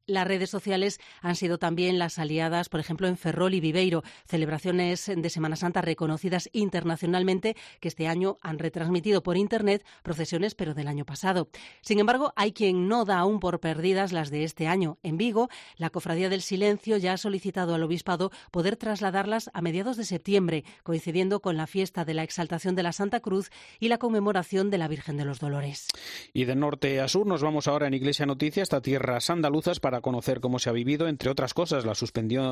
Las 0.10 0.26
redes 0.26 0.50
sociales 0.50 1.02
han 1.22 1.36
sido 1.36 1.58
también 1.58 2.00
las 2.00 2.17
aliadas, 2.17 2.70
por 2.70 2.80
ejemplo, 2.80 3.10
en 3.10 3.17
Ferrol 3.17 3.54
y 3.54 3.60
Viveiro, 3.60 4.04
celebraciones 4.26 5.12
de 5.13 5.30
Semana 5.30 5.58
Santa 5.58 5.82
reconocidas 5.82 6.50
internacionalmente 6.54 7.58
que 7.82 7.89
este 7.89 8.08
año 8.08 8.38
han 8.41 8.58
retransmitido 8.58 9.22
por 9.22 9.36
Internet 9.36 9.86
procesiones, 10.04 10.56
pero 10.56 10.74
del 10.74 10.88
año 10.88 11.04
pasado. 11.04 11.50
Sin 11.82 12.00
embargo, 12.00 12.32
hay 12.38 12.54
quien 12.54 12.88
no 12.88 13.04
da 13.04 13.17
aún 13.17 13.41
por 13.41 13.60
perdidas 13.60 14.13
las 14.13 14.32
de 14.32 14.46
este 14.46 14.67
año. 14.67 14.98
En 15.04 15.17
Vigo, 15.17 15.50
la 15.76 15.89
Cofradía 15.89 16.30
del 16.30 16.41
Silencio 16.41 16.96
ya 16.96 17.12
ha 17.12 17.17
solicitado 17.17 17.76
al 17.76 17.84
Obispado 17.84 18.32
poder 18.50 18.78
trasladarlas 18.78 19.52
a 19.54 19.62
mediados 19.62 19.98
de 19.98 20.06
septiembre, 20.06 20.63
coincidiendo 20.84 21.41
con 21.41 21.58
la 21.58 21.67
fiesta 21.67 22.06
de 22.06 22.13
la 22.13 22.24
Exaltación 22.24 22.76
de 22.76 22.84
la 22.84 22.93
Santa 22.93 23.20
Cruz 23.20 23.50
y 23.78 23.89
la 23.89 23.98
conmemoración 23.98 24.70
de 24.70 24.78
la 24.78 24.88
Virgen 24.88 25.17
de 25.17 25.26
los 25.26 25.41
Dolores. 25.41 25.89
Y 26.32 26.46
de 26.46 26.56
norte 26.56 27.02
a 27.02 27.10
sur 27.10 27.28
nos 27.28 27.43
vamos 27.43 27.67
ahora 27.67 27.88
en 27.88 27.93
Iglesia 27.93 28.26
Noticias 28.26 28.67
hasta 28.67 28.82
tierras 28.82 29.30
andaluzas 29.30 29.82
para 29.82 29.96
conocer 30.01 30.39
cómo 30.39 30.60
se 30.60 30.69
ha 30.69 30.73
vivido, 30.73 31.07
entre 31.07 31.29
otras 31.29 31.53
cosas, 31.53 31.86
la, 31.86 31.93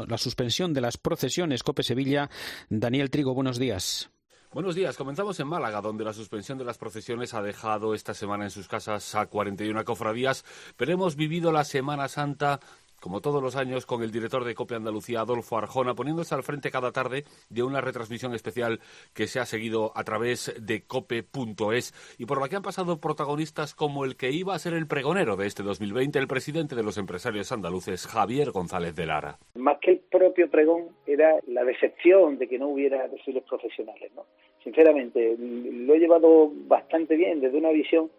la 0.07 0.17
suspensión 0.17 0.73
de 0.73 0.81
las 0.81 0.97
procesiones 0.97 1.63
Cope 1.63 1.83
Sevilla. 1.83 2.29
Daniel 2.69 3.09
Trigo, 3.09 3.33
buenos 3.33 3.59
días. 3.59 4.09
Buenos 4.55 4.75
días. 4.75 4.95
Comenzamos 4.95 5.37
en 5.41 5.47
Málaga, 5.47 5.81
donde 5.81 6.05
la 6.05 6.13
suspensión 6.13 6.57
de 6.57 6.63
las 6.63 6.77
procesiones 6.77 7.33
ha 7.33 7.41
dejado 7.41 7.93
esta 7.93 8.13
semana 8.13 8.45
en 8.45 8.51
sus 8.51 8.69
casas 8.69 9.13
a 9.13 9.25
41 9.25 9.83
cofradías, 9.83 10.45
pero 10.77 10.93
hemos 10.93 11.17
vivido 11.17 11.51
la 11.51 11.65
Semana 11.65 12.07
Santa 12.07 12.61
como 13.05 13.21
todos 13.21 13.39
los 13.39 13.55
años, 13.55 13.85
con 13.85 14.01
el 14.01 14.09
director 14.11 14.43
de 14.43 14.55
Copia 14.55 14.77
Andalucía, 14.77 15.19
Adolfo 15.19 15.59
Arjona, 15.59 15.93
poniéndose 15.93 16.33
al 16.33 16.41
frente 16.41 16.71
cada 16.71 16.91
tarde 16.91 17.23
de 17.51 17.61
una 17.61 17.79
retransmisión 17.79 18.33
especial 18.33 18.79
que 19.13 19.27
se 19.27 19.39
ha 19.39 19.45
seguido 19.45 19.91
a 19.93 20.03
través 20.03 20.55
de 20.59 20.87
cope.es 20.87 21.93
y 22.17 22.25
por 22.25 22.41
la 22.41 22.49
que 22.49 22.55
han 22.55 22.63
pasado 22.63 22.99
protagonistas 22.99 23.75
como 23.75 24.05
el 24.05 24.15
que 24.15 24.31
iba 24.31 24.55
a 24.55 24.59
ser 24.59 24.73
el 24.73 24.87
pregonero 24.87 25.35
de 25.35 25.45
este 25.45 25.61
2020, 25.61 26.17
el 26.17 26.27
presidente 26.27 26.75
de 26.75 26.81
los 26.81 26.97
empresarios 26.97 27.51
andaluces, 27.51 28.07
Javier 28.07 28.49
González 28.49 28.95
de 28.95 29.05
Lara. 29.05 29.37
Más 29.53 29.77
que 29.81 29.91
el 29.91 29.99
propio 29.99 30.49
pregón 30.49 30.87
era 31.05 31.35
la 31.45 31.63
decepción 31.63 32.39
de 32.39 32.47
que 32.47 32.57
no 32.57 32.69
hubiera 32.69 33.07
desfiles 33.07 33.43
profesionales, 33.43 34.11
¿no? 34.15 34.25
Sinceramente, 34.63 35.35
lo 35.37 35.93
he 35.93 35.99
llevado 35.99 36.51
bastante 36.51 37.15
bien 37.15 37.39
desde 37.39 37.59
una 37.59 37.69
visión 37.69 38.09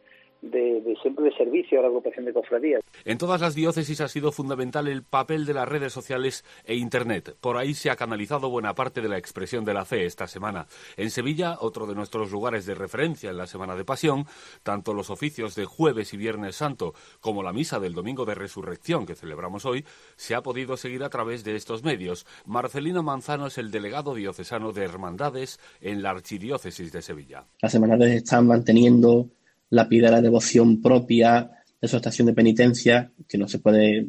de, 0.42 0.96
siempre 1.02 1.24
de 1.24 1.36
servicio 1.36 1.78
a 1.78 1.82
la 1.82 1.88
agrupación 1.88 2.24
de 2.24 2.32
cofradías. 2.32 2.82
En 3.04 3.18
todas 3.18 3.40
las 3.40 3.54
diócesis 3.54 4.00
ha 4.00 4.08
sido 4.08 4.32
fundamental 4.32 4.88
el 4.88 5.02
papel 5.02 5.46
de 5.46 5.54
las 5.54 5.68
redes 5.68 5.92
sociales 5.92 6.44
e 6.64 6.74
Internet. 6.76 7.36
Por 7.40 7.56
ahí 7.56 7.74
se 7.74 7.90
ha 7.90 7.96
canalizado 7.96 8.50
buena 8.50 8.74
parte 8.74 9.00
de 9.00 9.08
la 9.08 9.18
expresión 9.18 9.64
de 9.64 9.74
la 9.74 9.84
fe 9.84 10.06
esta 10.06 10.26
semana. 10.26 10.66
En 10.96 11.10
Sevilla, 11.10 11.56
otro 11.60 11.86
de 11.86 11.94
nuestros 11.94 12.30
lugares 12.30 12.66
de 12.66 12.74
referencia 12.74 13.30
en 13.30 13.36
la 13.36 13.46
Semana 13.46 13.76
de 13.76 13.84
Pasión, 13.84 14.26
tanto 14.62 14.94
los 14.94 15.10
oficios 15.10 15.54
de 15.54 15.64
jueves 15.64 16.12
y 16.12 16.16
viernes 16.16 16.56
santo 16.56 16.94
como 17.20 17.42
la 17.42 17.52
misa 17.52 17.80
del 17.80 17.94
domingo 17.94 18.24
de 18.24 18.34
resurrección 18.34 19.06
que 19.06 19.14
celebramos 19.14 19.64
hoy, 19.64 19.84
se 20.16 20.34
ha 20.34 20.42
podido 20.42 20.76
seguir 20.76 21.02
a 21.04 21.10
través 21.10 21.44
de 21.44 21.56
estos 21.56 21.84
medios. 21.84 22.26
Marcelino 22.44 23.02
Manzano 23.02 23.46
es 23.46 23.58
el 23.58 23.70
delegado 23.70 24.14
diocesano 24.14 24.72
de 24.72 24.84
Hermandades 24.84 25.58
en 25.80 26.02
la 26.02 26.10
Archidiócesis 26.10 26.92
de 26.92 27.02
Sevilla. 27.02 27.46
Las 27.60 27.74
hermandades 27.74 28.16
están 28.16 28.46
manteniendo 28.46 29.28
la 29.70 29.88
pide 29.88 30.10
la 30.10 30.20
devoción 30.20 30.80
propia 30.80 31.50
de 31.80 31.88
su 31.88 31.96
estación 31.96 32.26
de 32.26 32.34
penitencia, 32.34 33.12
que 33.28 33.38
no 33.38 33.48
se 33.48 33.58
puede 33.58 34.06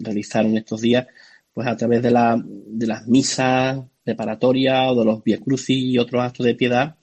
realizar 0.00 0.44
en 0.44 0.56
estos 0.56 0.80
días, 0.80 1.06
pues 1.52 1.66
a 1.66 1.76
través 1.76 2.02
de, 2.02 2.10
la, 2.10 2.42
de 2.44 2.86
las 2.86 3.06
misas 3.06 3.80
preparatorias 4.04 4.90
o 4.90 4.94
de 4.94 5.04
los 5.04 5.22
Via 5.22 5.38
Crucis 5.38 5.84
y 5.84 5.98
otros 5.98 6.22
actos 6.22 6.46
de 6.46 6.54
piedad 6.54 6.96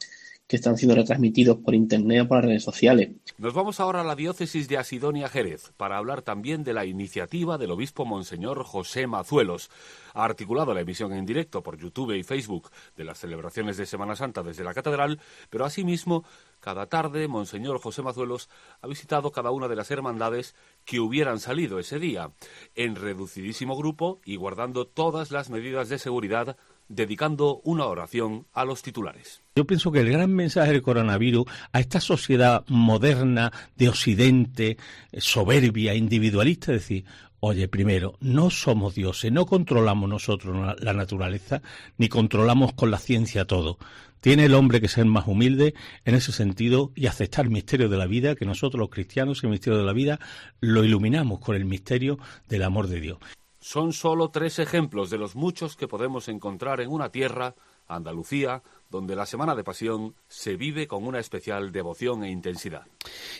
que 0.47 0.55
están 0.55 0.77
siendo 0.77 0.95
retransmitidos 0.95 1.57
por 1.57 1.75
internet 1.75 2.21
o 2.21 2.27
por 2.29 2.37
las 2.37 2.45
redes 2.45 2.63
sociales. 2.63 3.09
Nos 3.37 3.53
vamos 3.53 3.81
ahora 3.81 4.01
a 4.01 4.03
la 4.05 4.15
diócesis 4.15 4.69
de 4.69 4.77
Asidonia 4.77 5.27
Jerez 5.27 5.73
para 5.75 5.97
hablar 5.97 6.21
también 6.21 6.63
de 6.63 6.73
la 6.73 6.85
iniciativa 6.85 7.57
del 7.57 7.71
obispo 7.71 8.05
Monseñor 8.05 8.63
José 8.63 9.07
Mazuelos. 9.07 9.69
Ha 10.13 10.23
articulado 10.23 10.73
la 10.73 10.81
emisión 10.81 11.11
en 11.13 11.25
directo 11.25 11.61
por 11.61 11.77
YouTube 11.77 12.13
y 12.13 12.23
Facebook 12.23 12.71
de 12.95 13.03
las 13.03 13.19
celebraciones 13.19 13.75
de 13.75 13.85
Semana 13.85 14.15
Santa 14.15 14.41
desde 14.41 14.63
la 14.63 14.73
catedral, 14.73 15.19
pero 15.49 15.65
asimismo 15.65 16.23
cada 16.59 16.87
tarde, 16.87 17.27
Monseñor 17.27 17.79
José 17.79 18.01
Mazuelos 18.01 18.49
ha 18.81 18.87
visitado 18.87 19.31
cada 19.31 19.51
una 19.51 19.67
de 19.67 19.75
las 19.75 19.91
hermandades 19.91 20.55
que 20.85 20.99
hubieran 20.99 21.39
salido 21.39 21.79
ese 21.79 21.99
día, 21.99 22.31
en 22.75 22.95
reducidísimo 22.95 23.77
grupo 23.77 24.19
y 24.25 24.35
guardando 24.35 24.85
todas 24.85 25.31
las 25.31 25.49
medidas 25.49 25.89
de 25.89 25.99
seguridad 25.99 26.57
dedicando 26.89 27.61
una 27.63 27.85
oración 27.85 28.47
a 28.53 28.65
los 28.65 28.81
titulares. 28.81 29.41
Yo 29.55 29.65
pienso 29.65 29.91
que 29.91 29.99
el 29.99 30.11
gran 30.11 30.33
mensaje 30.33 30.71
del 30.71 30.81
coronavirus 30.81 31.45
a 31.73 31.79
esta 31.79 31.99
sociedad 31.99 32.63
moderna 32.67 33.51
de 33.75 33.89
Occidente, 33.89 34.77
eh, 35.11 35.21
soberbia, 35.21 35.95
individualista, 35.95 36.73
es 36.73 36.81
decir, 36.81 37.05
oye, 37.39 37.67
primero, 37.67 38.15
no 38.19 38.49
somos 38.49 38.95
dioses, 38.95 39.31
no 39.31 39.45
controlamos 39.45 40.09
nosotros 40.09 40.75
la 40.79 40.93
naturaleza, 40.93 41.61
ni 41.97 42.09
controlamos 42.09 42.73
con 42.73 42.89
la 42.89 42.97
ciencia 42.97 43.45
todo. 43.45 43.77
Tiene 44.21 44.45
el 44.45 44.53
hombre 44.53 44.81
que 44.81 44.87
ser 44.87 45.05
más 45.05 45.27
humilde 45.27 45.73
en 46.05 46.15
ese 46.15 46.31
sentido 46.31 46.91
y 46.95 47.07
aceptar 47.07 47.45
el 47.45 47.51
misterio 47.51 47.89
de 47.89 47.97
la 47.97 48.07
vida, 48.07 48.35
que 48.35 48.45
nosotros 48.45 48.79
los 48.79 48.89
cristianos 48.89 49.43
el 49.43 49.49
misterio 49.49 49.79
de 49.79 49.85
la 49.85 49.93
vida 49.93 50.19
lo 50.59 50.83
iluminamos 50.83 51.39
con 51.39 51.55
el 51.55 51.65
misterio 51.65 52.17
del 52.47 52.63
amor 52.63 52.87
de 52.87 52.99
Dios. 52.99 53.19
Son 53.59 53.91
solo 53.91 54.29
tres 54.29 54.59
ejemplos 54.59 55.09
de 55.09 55.17
los 55.17 55.35
muchos 55.35 55.75
que 55.75 55.87
podemos 55.87 56.29
encontrar 56.29 56.79
en 56.79 56.89
una 56.89 57.09
tierra, 57.09 57.55
Andalucía, 57.87 58.63
donde 58.89 59.15
la 59.15 59.25
Semana 59.25 59.55
de 59.55 59.63
Pasión 59.63 60.15
se 60.27 60.55
vive 60.55 60.87
con 60.87 61.05
una 61.05 61.19
especial 61.19 61.71
devoción 61.71 62.23
e 62.23 62.31
intensidad. 62.31 62.85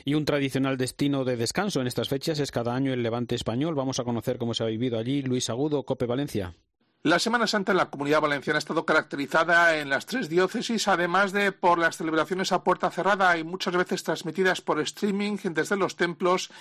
Y 0.04 0.16
un 0.16 0.26
tradicional 0.26 0.78
destino 0.78 1.24
de 1.24 1.38
descanso 1.38 1.82
en 1.82 1.88
estas 1.88 2.10
fechas 2.10 2.40
es 2.40 2.52
cada 2.52 2.76
año 2.76 2.94
el 2.94 3.04
Levante 3.04 3.36
español. 3.36 3.76
Vamos 3.76 4.00
a 4.00 4.04
conocer 4.04 4.38
cómo 4.38 4.54
se 4.54 4.64
ha 4.64 4.68
vivido 4.68 4.98
allí. 4.98 5.22
Luis 5.22 5.50
Agudo, 5.50 5.84
Cope 5.84 6.06
Valencia. 6.06 6.56
La 7.08 7.20
Semana 7.20 7.48
Santa 7.48 7.72
en 7.72 7.78
la 7.78 7.90
Comunidad 7.90 8.20
Valenciana 8.20 8.58
ha 8.58 8.60
estado 8.60 8.86
caracterizada 8.86 9.78
en 9.78 9.90
las 9.90 10.06
tres 10.06 10.28
diócesis, 10.28 10.90
además 10.90 11.32
de 11.32 11.54
por 11.54 11.80
las 11.80 11.96
celebraciones 11.96 12.52
a 12.52 12.66
puerta 12.66 12.92
cerrada 12.92 13.38
y 13.38 13.46
muchas 13.46 13.78
veces 13.78 14.04
transmitidas 14.04 14.60
por 14.60 14.82
streaming 14.82 15.38
desde 15.42 15.78
los 15.78 15.96
templos, 15.96 16.52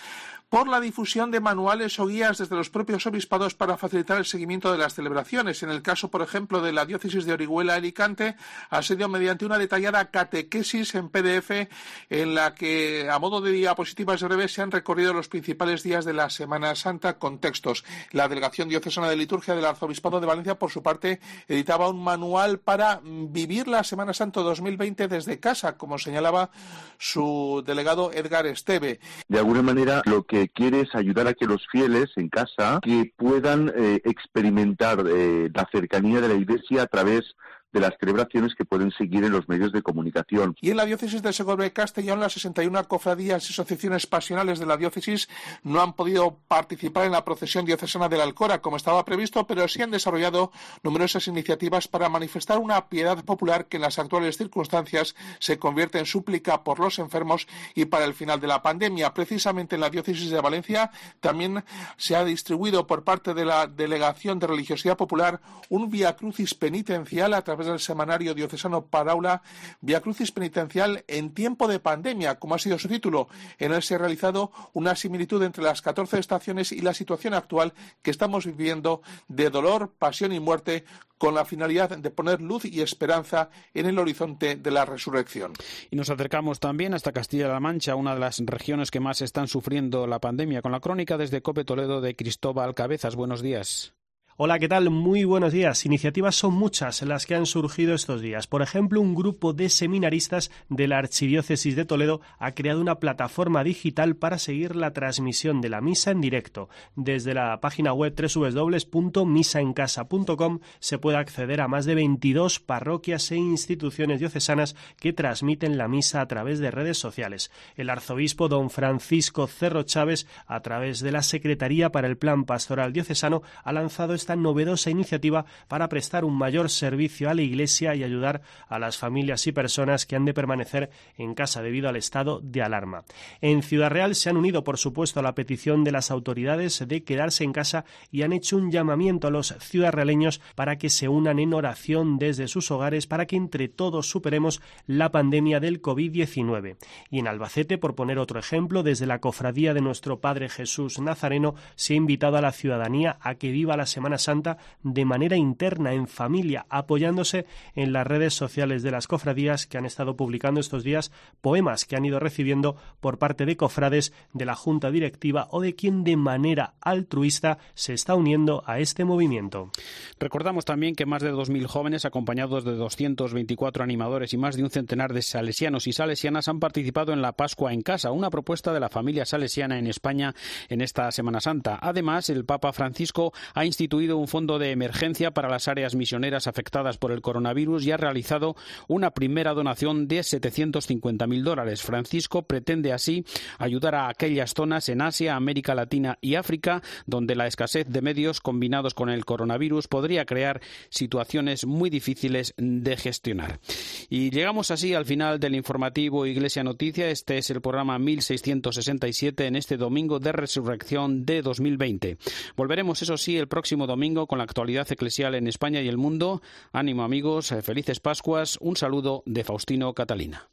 por 0.49 0.69
la 0.69 0.81
difusión 0.81 1.33
de 1.33 1.41
manuales 1.41 1.99
o 1.99 2.07
guías 2.07 2.39
desde 2.39 2.55
los 2.55 2.71
propios 2.71 3.05
obispados 3.07 3.55
para 3.55 3.77
facilitar 3.77 4.19
el 4.19 4.25
seguimiento 4.25 4.71
de 4.71 4.79
las 4.79 4.95
celebraciones. 4.95 5.63
En 5.63 5.71
el 5.71 5.83
caso, 5.83 6.09
por 6.09 6.23
ejemplo, 6.23 6.63
de 6.63 6.73
la 6.73 6.87
diócesis 6.87 7.25
de 7.25 7.33
Orihuela 7.33 7.75
Alicante, 7.75 8.37
ha 8.71 8.83
sido 8.83 9.09
mediante 9.09 9.45
una 9.45 9.59
detallada 9.59 10.11
catequesis 10.11 10.95
en 10.95 11.09
PDF 11.09 11.69
en 12.11 12.35
la 12.35 12.55
que, 12.55 13.09
a 13.11 13.19
modo 13.19 13.41
de 13.41 13.51
diapositivas 13.51 14.23
breves, 14.23 14.53
se 14.53 14.63
han 14.63 14.71
recorrido 14.71 15.13
los 15.13 15.29
principales 15.29 15.83
días 15.83 16.05
de 16.05 16.13
la 16.13 16.31
Semana 16.31 16.77
Santa 16.77 17.19
con 17.19 17.39
textos. 17.39 17.85
La 18.13 18.29
Delegación 18.29 18.69
Diocesana 18.69 19.09
de 19.09 19.17
Liturgia 19.17 19.55
del 19.55 19.65
Arzobispado 19.65 20.21
de 20.21 20.27
Valencia, 20.27 20.59
por 20.59 20.71
su 20.71 20.83
parte, 20.83 21.21
editaba 21.49 21.89
un 21.89 22.03
manual 22.03 22.61
para 22.61 23.01
vivir 23.03 23.67
la 23.67 23.83
Semana 23.83 24.15
Santa 24.15 24.41
2020 24.43 25.09
desde 25.09 25.41
casa, 25.41 25.77
como 25.77 25.99
señalaba 25.99 26.51
su 26.99 27.65
delegado 27.67 28.13
Edgar 28.13 28.47
Esteve. 28.47 29.01
De 29.27 29.39
alguna 29.39 29.63
manera, 29.63 30.03
lo 30.05 30.25
que 30.25 30.36
quiere 30.55 30.83
es 30.83 30.95
ayudar 30.95 31.27
a 31.27 31.35
que 31.35 31.47
los 31.47 31.67
fieles 31.69 32.11
en 32.17 32.29
casa 32.29 32.81
que 32.83 33.13
puedan 33.17 33.73
eh, 33.75 34.01
experimentar 34.05 35.05
eh, 35.07 35.51
la 35.53 35.69
cercanía 35.73 36.21
de 36.21 36.29
la 36.29 36.35
Iglesia 36.35 36.83
a 36.83 36.87
través 36.87 37.35
de 37.73 37.81
las 37.81 37.95
celebraciones 37.99 38.55
que 38.55 38.65
pueden 38.65 38.91
seguir 38.93 39.25
en 39.25 39.33
los 39.33 39.49
medios 39.49 39.73
de 39.73 39.83
comunicación. 39.83 40.57
Y 40.61 40.71
en 40.71 40.77
la 40.77 40.87
diócesis 40.87 41.23
de 41.23 41.33
Segovia 41.33 41.73
Castellón, 41.73 42.21
las 42.21 42.33
61 42.33 42.89
cofradías 42.89 43.49
y 43.49 43.53
asociaciones 43.53 44.07
pasionales 44.07 44.59
de 44.59 44.67
la 44.67 44.77
diócesis 44.77 45.29
no 45.63 45.83
han 45.83 45.93
podido 45.93 46.39
participar 46.49 47.07
en 47.07 47.13
la 47.13 47.25
procesión 47.25 47.65
diocesana 47.65 48.09
de 48.09 48.17
la 48.17 48.25
Alcora 48.25 48.61
como 48.61 48.77
estaba 48.77 49.05
previsto, 49.05 49.47
pero 49.47 49.69
sí 49.69 49.83
han 49.83 49.91
desarrollado 49.91 50.53
numerosas 50.83 51.27
iniciativas 51.29 51.89
para 51.89 52.09
manifestar 52.09 52.59
una 52.59 52.89
piedad 52.89 53.25
popular 53.25 53.67
que 53.67 53.77
en 53.77 53.83
las 53.83 53.99
actuales 53.99 54.37
circunstancias 54.37 55.15
se 55.39 55.59
convierte 55.59 55.99
en 55.99 56.07
súplica 56.07 56.63
por 56.65 56.81
los 56.81 56.99
enfermos 56.99 57.47
y 57.75 57.87
para 57.87 58.05
el 58.05 58.15
final 58.15 58.41
de 58.41 58.47
la 58.47 58.63
pandemia. 58.63 59.13
Precisamente 59.13 59.75
en 59.75 59.81
la 59.81 59.91
diócesis 59.91 60.31
de 60.31 60.41
Valencia 60.41 60.91
también 61.21 61.65
se 61.97 62.17
ha 62.17 62.25
distribuido 62.25 62.87
por 62.87 63.05
parte 63.05 63.35
de 63.35 63.45
la 63.45 63.67
Delegación 63.67 64.39
de 64.39 64.47
Religiosidad 64.47 64.97
Popular 64.97 65.41
un 65.69 65.91
vía 65.91 66.17
crucis 66.17 66.55
penitencial 66.55 67.35
a 67.35 67.43
través 67.43 67.66
del 67.67 67.81
semanario 67.81 68.35
diocesano 68.35 68.87
Paraula, 68.87 69.43
Via 69.81 70.01
Crucis 70.01 70.33
Penitencial 70.33 71.05
en 71.09 71.35
tiempo 71.35 71.69
de 71.69 71.81
pandemia, 71.81 72.39
como 72.39 72.55
ha 72.55 72.59
sido 72.59 72.79
su 72.79 72.89
título. 72.89 73.29
En 73.59 73.73
él 73.73 73.83
se 73.83 73.95
ha 73.95 73.99
realizado 73.99 74.51
una 74.73 74.97
similitud 74.97 75.43
entre 75.43 75.63
las 75.63 75.83
14 75.83 76.19
estaciones 76.19 76.73
y 76.73 76.81
la 76.81 76.95
situación 76.95 77.35
actual 77.35 77.75
que 78.03 78.11
estamos 78.11 78.47
viviendo 78.47 79.03
de 79.29 79.51
dolor, 79.51 79.93
pasión 79.99 80.33
y 80.33 80.41
muerte 80.41 80.85
con 81.19 81.35
la 81.35 81.45
finalidad 81.45 81.97
de 81.97 82.11
poner 82.11 82.41
luz 82.41 82.65
y 82.65 82.83
esperanza 82.83 83.51
en 83.75 83.87
el 83.87 83.99
horizonte 83.99 84.57
de 84.57 84.71
la 84.71 84.85
resurrección. 84.85 85.53
Y 85.91 85.97
nos 85.97 86.11
acercamos 86.11 86.61
también 86.61 86.95
hasta 86.95 87.13
Castilla-La 87.13 87.61
Mancha, 87.61 87.95
una 87.95 88.15
de 88.15 88.21
las 88.21 88.39
regiones 88.45 88.91
que 88.91 89.01
más 89.01 89.23
están 89.23 89.49
sufriendo 89.49 90.07
la 90.07 90.21
pandemia, 90.21 90.63
con 90.63 90.73
la 90.73 90.81
crónica 90.81 91.17
desde 91.17 91.43
Cope 91.43 91.65
Toledo 91.65 92.01
de 92.01 92.17
Cristóbal 92.17 92.75
Cabezas. 92.75 93.17
Buenos 93.17 93.43
días. 93.43 93.96
Hola, 94.39 94.59
¿qué 94.59 94.69
tal? 94.69 94.91
Muy 94.91 95.25
buenos 95.25 95.51
días. 95.51 95.87
Iniciativas 95.87 96.37
son 96.37 96.53
muchas 96.53 97.01
las 97.01 97.25
que 97.25 97.35
han 97.35 97.47
surgido 97.47 97.95
estos 97.95 98.21
días. 98.21 98.47
Por 98.47 98.61
ejemplo, 98.61 99.01
un 99.01 99.15
grupo 99.15 99.55
de 99.55 99.71
seminaristas 99.71 100.51
de 100.69 100.89
la 100.89 100.99
Archidiócesis 100.99 101.75
de 101.75 101.87
Toledo 101.87 102.21
ha 102.39 102.53
creado 102.53 102.83
una 102.83 102.99
plataforma 102.99 103.65
digital 103.65 104.15
para 104.15 104.37
seguir 104.37 104.77
la 104.77 104.93
transmisión 104.93 105.63
de 105.63 105.71
la 105.71 105.81
misa 105.81 106.11
en 106.11 106.21
directo. 106.21 106.69
Desde 106.97 107.33
la 107.33 107.63
página 107.63 107.95
web 107.95 108.15
www.misaencasa.com 108.15 110.59
se 110.81 110.99
puede 110.99 111.17
acceder 111.17 111.63
a 111.63 111.69
más 111.69 111.87
de 111.87 111.95
22 111.95 112.61
parroquias 112.61 113.33
e 113.33 113.37
instituciones 113.37 114.21
diocesanas 114.21 114.77
que 115.01 115.15
transmiten 115.15 115.79
la 115.79 115.89
misa 115.89 116.21
a 116.21 116.29
través 116.29 116.59
de 116.59 116.71
redes 116.71 116.99
sociales. 116.99 117.51
El 117.75 117.89
arzobispo 117.89 118.49
don 118.49 118.69
Francisco 118.69 119.47
Cerro 119.47 119.85
Chávez, 119.85 120.27
a 120.47 120.61
través 120.61 121.01
de 121.01 121.13
la 121.13 121.23
Secretaría 121.23 121.91
para 121.91 122.07
el 122.07 122.19
Plan 122.19 122.45
Pastoral 122.45 122.93
Diocesano, 122.93 123.41
ha 123.65 123.73
lanzado 123.73 124.15
esta 124.27 124.35
novedosa 124.35 124.91
iniciativa 124.91 125.47
para 125.69 125.89
prestar 125.89 126.25
un 126.25 126.37
mayor 126.37 126.69
servicio 126.69 127.31
a 127.31 127.35
la 127.35 127.43
Iglesia 127.43 127.95
y 127.95 128.03
ayudar 128.03 128.43
a 128.69 128.81
las 128.81 128.99
familias 128.99 129.47
y 129.47 129.53
personas 129.53 130.05
que 130.05 130.17
han 130.17 130.25
de 130.25 130.35
permanecer 130.35 130.91
en 131.17 131.33
casa 131.37 131.63
debido 131.63 131.89
al 131.89 131.95
estado 131.95 132.41
de 132.43 132.61
alarma. 132.61 133.05
En 133.41 133.63
Ciudad 133.63 133.91
Real 133.91 134.17
se 134.17 134.29
han 134.29 134.37
unido, 134.37 134.65
por 134.65 134.79
supuesto, 134.79 135.21
a 135.21 135.23
la 135.23 135.37
petición 135.37 135.85
de 135.85 135.93
las 135.93 136.11
autoridades 136.11 136.83
de 136.89 137.05
quedarse 137.05 137.45
en 137.45 137.53
casa 137.53 137.85
y 138.11 138.23
han 138.23 138.33
hecho 138.33 138.57
un 138.57 138.73
llamamiento 138.73 139.29
a 139.29 139.31
los 139.31 139.55
ciudadrealeños 139.61 140.41
para 140.57 140.77
que 140.77 140.91
se 140.91 141.07
unan 141.07 141.39
en 141.39 141.55
oración 141.55 142.19
desde 142.19 142.49
sus 142.49 142.73
hogares 142.73 143.07
para 143.07 143.27
que 143.27 143.37
entre 143.37 143.69
todos 143.69 144.11
superemos 144.11 144.61
la 144.89 145.13
pandemia 145.13 145.61
del 145.61 145.81
COVID-19. 145.81 146.79
Y 147.11 147.21
en 147.21 147.29
Albacete, 147.29 147.79
por 147.79 147.95
poner 147.95 148.19
otro 148.19 148.41
ejemplo, 148.41 148.83
desde 148.83 149.07
la 149.07 149.21
cofradía 149.21 149.73
de 149.73 149.83
nuestro 149.83 150.19
Padre 150.19 150.49
Jesús 150.49 150.99
Nazareno 150.99 151.55
se 151.77 151.93
ha 151.93 151.97
invitado 151.97 152.37
a 152.37 152.41
la 152.41 152.51
ciudadanía 152.51 153.19
a 153.21 153.37
que 153.37 153.53
viva 153.53 153.77
la 153.77 153.87
Semana 153.87 154.16
Santa 154.19 154.59
de 154.83 155.05
manera 155.05 155.37
interna, 155.37 155.93
en 155.93 156.07
familia, 156.07 156.67
apoyándose 156.69 157.47
en 157.75 157.93
las 157.93 158.07
redes 158.07 158.35
sociales 158.35 158.83
de 158.83 158.91
las 158.91 159.07
cofradías 159.07 159.67
que 159.67 159.79
han 159.79 159.87
estado 159.87 160.17
publicando 160.17 160.61
estos 160.61 160.85
días 160.85 161.13
poemas 161.41 161.85
que 161.85 161.97
han 161.97 162.05
ido 162.05 162.19
recibiendo 162.19 162.77
por 163.01 163.19
parte 163.19 163.47
de 163.47 163.57
cofrades 163.57 164.13
de 164.33 164.45
la 164.45 164.55
Junta 164.55 164.91
Directiva 164.91 165.49
o 165.51 165.61
de 165.61 165.75
quien 165.75 166.05
de 166.05 166.17
manera 166.17 166.75
altruista 166.81 167.59
se 167.75 167.95
está 167.95 168.15
uniendo 168.15 168.63
a 168.67 168.79
este 168.79 169.05
movimiento. 169.05 169.71
Recordamos 170.19 170.65
también 170.65 170.95
que 170.95 171.07
más 171.07 171.23
de 171.23 171.33
2.000 171.33 171.67
jóvenes, 171.67 172.05
acompañados 172.05 172.65
de 172.65 172.75
224 172.75 173.83
animadores 173.83 174.33
y 174.33 174.39
más 174.39 174.57
de 174.57 174.63
un 174.63 174.71
centenar 174.71 175.13
de 175.13 175.23
salesianos 175.23 175.87
y 175.87 175.93
salesianas, 175.93 176.49
han 176.49 176.61
participado 176.61 177.13
en 177.13 177.23
la 177.23 177.33
Pascua 177.33 177.73
en 177.73 177.83
Casa, 177.83 178.13
una 178.13 178.31
propuesta 178.31 178.73
de 178.73 178.81
la 178.81 178.89
familia 178.89 179.25
salesiana 179.25 179.79
en 179.79 179.87
España 179.87 180.35
en 180.69 180.81
esta 180.81 181.11
Semana 181.11 181.41
Santa. 181.41 181.79
Además, 181.81 182.31
el 182.31 182.45
Papa 182.45 182.73
Francisco 182.73 183.33
ha 183.55 183.65
instituido 183.65 184.06
un 184.15 184.29
fondo 184.29 184.59
de 184.59 184.71
emergencia 184.71 185.33
para 185.33 185.49
las 185.49 185.69
áreas 185.69 185.95
misioneras 185.95 186.47
afectadas 186.47 186.99
por 186.99 187.13
el 187.13 187.23
coronavirus 187.23 187.85
y 187.87 187.93
ha 187.93 187.97
realizado 187.97 188.57
una 188.89 189.11
primera 189.11 189.55
donación 189.55 190.09
de 190.09 190.21
750.000 190.21 191.43
dólares. 191.43 191.83
Francisco 191.83 192.43
pretende 192.43 192.93
así 192.93 193.25
ayudar 193.59 193.95
a 193.95 194.09
aquellas 194.09 194.55
zonas 194.55 194.89
en 194.89 195.03
Asia, 195.03 195.37
América 195.37 195.75
Latina 195.75 196.19
y 196.21 196.35
África 196.35 196.83
donde 197.07 197.35
la 197.35 197.47
escasez 197.47 197.89
de 197.89 198.03
medios 198.03 198.41
combinados 198.41 198.95
con 198.95 199.11
el 199.11 199.25
coronavirus 199.25 199.89
podría 199.89 200.25
crear 200.25 200.61
situaciones 200.89 201.67
muy 201.67 201.91
difíciles 201.91 202.55
de 202.57 202.97
gestionar. 202.97 203.61
Y 204.09 204.31
llegamos 204.31 204.71
así 204.71 204.95
al 204.95 205.05
final 205.05 205.41
del 205.41 205.55
informativo 205.55 206.27
Iglesia 206.27 206.65
Noticia. 206.65 207.09
Este 207.11 207.39
es 207.39 207.51
el 207.51 207.61
programa 207.61 207.99
1667 207.99 209.47
en 209.47 209.57
este 209.57 209.77
domingo 209.77 210.19
de 210.19 210.33
resurrección 210.33 211.25
de 211.25 211.43
2020. 211.43 212.19
Volveremos, 212.57 213.03
eso 213.03 213.17
sí, 213.17 213.37
el 213.37 213.49
próximo 213.49 213.87
domingo 213.87 213.96
con 214.27 214.39
la 214.39 214.45
actualidad 214.45 214.91
eclesial 214.91 215.35
en 215.35 215.47
España 215.47 215.81
y 215.81 215.89
el 215.89 215.97
mundo. 215.97 216.43
Ánimo 216.73 217.03
amigos, 217.03 217.55
felices 217.63 218.01
Pascuas. 218.01 218.59
Un 218.61 218.77
saludo 218.77 219.23
de 219.27 219.43
Faustino 219.43 219.93
Catalina. 219.95 220.49